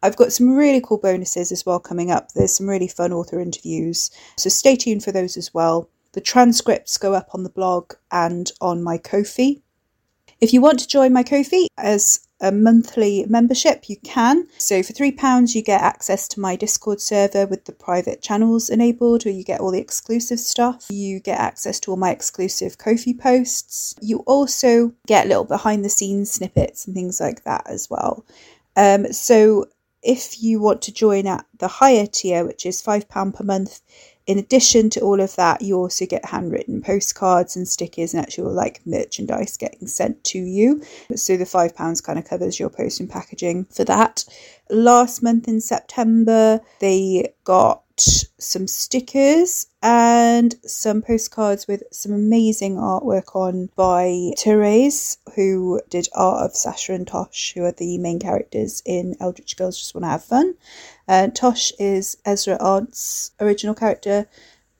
I've 0.02 0.16
got 0.16 0.32
some 0.32 0.54
really 0.54 0.80
cool 0.80 0.98
bonuses 0.98 1.50
as 1.52 1.64
well 1.64 1.80
coming 1.80 2.10
up. 2.10 2.32
There's 2.32 2.56
some 2.56 2.68
really 2.68 2.88
fun 2.88 3.12
author 3.12 3.40
interviews, 3.40 4.10
so 4.36 4.48
stay 4.48 4.76
tuned 4.76 5.04
for 5.04 5.12
those 5.12 5.36
as 5.36 5.54
well. 5.54 5.88
The 6.12 6.20
transcripts 6.20 6.96
go 6.98 7.14
up 7.14 7.28
on 7.32 7.42
the 7.42 7.50
blog 7.50 7.92
and 8.10 8.50
on 8.60 8.82
my 8.82 8.98
Ko-fi. 8.98 9.60
If 10.40 10.52
you 10.52 10.60
want 10.60 10.78
to 10.80 10.88
join 10.88 11.12
my 11.12 11.22
Ko-fi 11.22 11.68
as 11.78 12.25
a 12.40 12.52
monthly 12.52 13.24
membership, 13.28 13.88
you 13.88 13.96
can. 13.98 14.46
So 14.58 14.82
for 14.82 14.92
£3, 14.92 15.54
you 15.54 15.62
get 15.62 15.80
access 15.80 16.28
to 16.28 16.40
my 16.40 16.56
Discord 16.56 17.00
server 17.00 17.46
with 17.46 17.64
the 17.64 17.72
private 17.72 18.22
channels 18.22 18.68
enabled, 18.68 19.24
where 19.24 19.34
you 19.34 19.44
get 19.44 19.60
all 19.60 19.70
the 19.70 19.80
exclusive 19.80 20.40
stuff. 20.40 20.86
You 20.90 21.20
get 21.20 21.38
access 21.38 21.80
to 21.80 21.90
all 21.90 21.96
my 21.96 22.10
exclusive 22.10 22.78
Ko-fi 22.78 23.14
posts. 23.14 23.94
You 24.00 24.18
also 24.20 24.92
get 25.06 25.28
little 25.28 25.44
behind 25.44 25.84
the 25.84 25.88
scenes 25.88 26.30
snippets 26.30 26.86
and 26.86 26.94
things 26.94 27.20
like 27.20 27.44
that 27.44 27.66
as 27.66 27.88
well. 27.90 28.24
Um, 28.76 29.12
so 29.12 29.66
if 30.02 30.42
you 30.42 30.60
want 30.60 30.82
to 30.82 30.92
join 30.92 31.26
at 31.26 31.46
the 31.58 31.68
higher 31.68 32.06
tier, 32.06 32.44
which 32.44 32.66
is 32.66 32.82
£5 32.82 33.34
per 33.34 33.44
month, 33.44 33.80
in 34.26 34.38
addition 34.38 34.90
to 34.90 35.00
all 35.00 35.20
of 35.20 35.36
that, 35.36 35.62
you 35.62 35.76
also 35.76 36.04
get 36.06 36.24
handwritten 36.24 36.82
postcards 36.82 37.56
and 37.56 37.66
stickers 37.66 38.12
and 38.12 38.22
actual 38.22 38.52
like 38.52 38.80
merchandise 38.84 39.56
getting 39.56 39.86
sent 39.86 40.22
to 40.24 40.38
you. 40.38 40.82
So 41.14 41.36
the 41.36 41.44
£5 41.44 42.02
kind 42.02 42.18
of 42.18 42.24
covers 42.24 42.58
your 42.58 42.70
post 42.70 43.00
and 43.00 43.08
packaging 43.08 43.66
for 43.66 43.84
that. 43.84 44.24
Last 44.68 45.22
month 45.22 45.46
in 45.46 45.60
September, 45.60 46.60
they 46.80 47.32
got 47.44 47.82
some 47.98 48.66
stickers 48.66 49.68
and 49.80 50.54
some 50.64 51.00
postcards 51.00 51.66
with 51.66 51.82
some 51.92 52.12
amazing 52.12 52.76
artwork 52.76 53.34
on 53.34 53.70
by 53.76 54.32
Therese, 54.38 55.18
who 55.34 55.80
did 55.88 56.08
art 56.12 56.44
of 56.44 56.56
Sasha 56.56 56.92
and 56.92 57.06
Tosh, 57.06 57.52
who 57.54 57.64
are 57.64 57.72
the 57.72 57.96
main 57.98 58.18
characters 58.18 58.82
in 58.84 59.14
Eldritch 59.20 59.56
Girls 59.56 59.78
Just 59.78 59.94
Want 59.94 60.04
to 60.04 60.08
Have 60.08 60.24
Fun. 60.24 60.56
Uh, 61.08 61.28
Tosh 61.28 61.72
is 61.78 62.16
Ezra 62.24 62.58
Arndt's 62.58 63.30
original 63.40 63.74
character, 63.74 64.26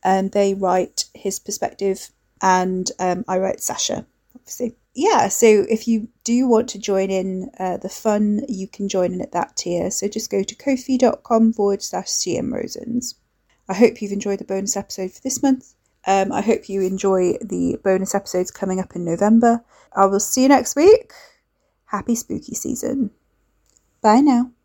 and 0.02 0.32
they 0.32 0.54
write 0.54 1.06
his 1.14 1.38
perspective, 1.38 2.10
and 2.42 2.90
um, 2.98 3.24
I 3.28 3.38
write 3.38 3.60
Sasha, 3.60 4.06
obviously. 4.34 4.76
Yeah, 4.94 5.28
so 5.28 5.46
if 5.68 5.86
you 5.86 6.08
do 6.24 6.46
want 6.46 6.70
to 6.70 6.78
join 6.78 7.10
in 7.10 7.50
uh, 7.58 7.76
the 7.76 7.90
fun, 7.90 8.40
you 8.48 8.66
can 8.66 8.88
join 8.88 9.12
in 9.12 9.20
at 9.20 9.32
that 9.32 9.54
tier. 9.54 9.90
So 9.90 10.08
just 10.08 10.30
go 10.30 10.42
to 10.42 10.54
ko-fi.com 10.54 11.52
forward 11.52 11.82
slash 11.82 12.06
cmrosens. 12.06 13.14
I 13.68 13.74
hope 13.74 14.00
you've 14.00 14.12
enjoyed 14.12 14.38
the 14.38 14.44
bonus 14.44 14.74
episode 14.74 15.12
for 15.12 15.20
this 15.20 15.42
month. 15.42 15.74
Um, 16.06 16.32
I 16.32 16.40
hope 16.40 16.68
you 16.68 16.80
enjoy 16.80 17.34
the 17.42 17.78
bonus 17.84 18.14
episodes 18.14 18.50
coming 18.50 18.80
up 18.80 18.96
in 18.96 19.04
November. 19.04 19.62
I 19.94 20.06
will 20.06 20.20
see 20.20 20.42
you 20.44 20.48
next 20.48 20.76
week. 20.76 21.12
Happy 21.86 22.14
spooky 22.14 22.54
season. 22.54 23.10
Bye 24.00 24.20
now. 24.20 24.55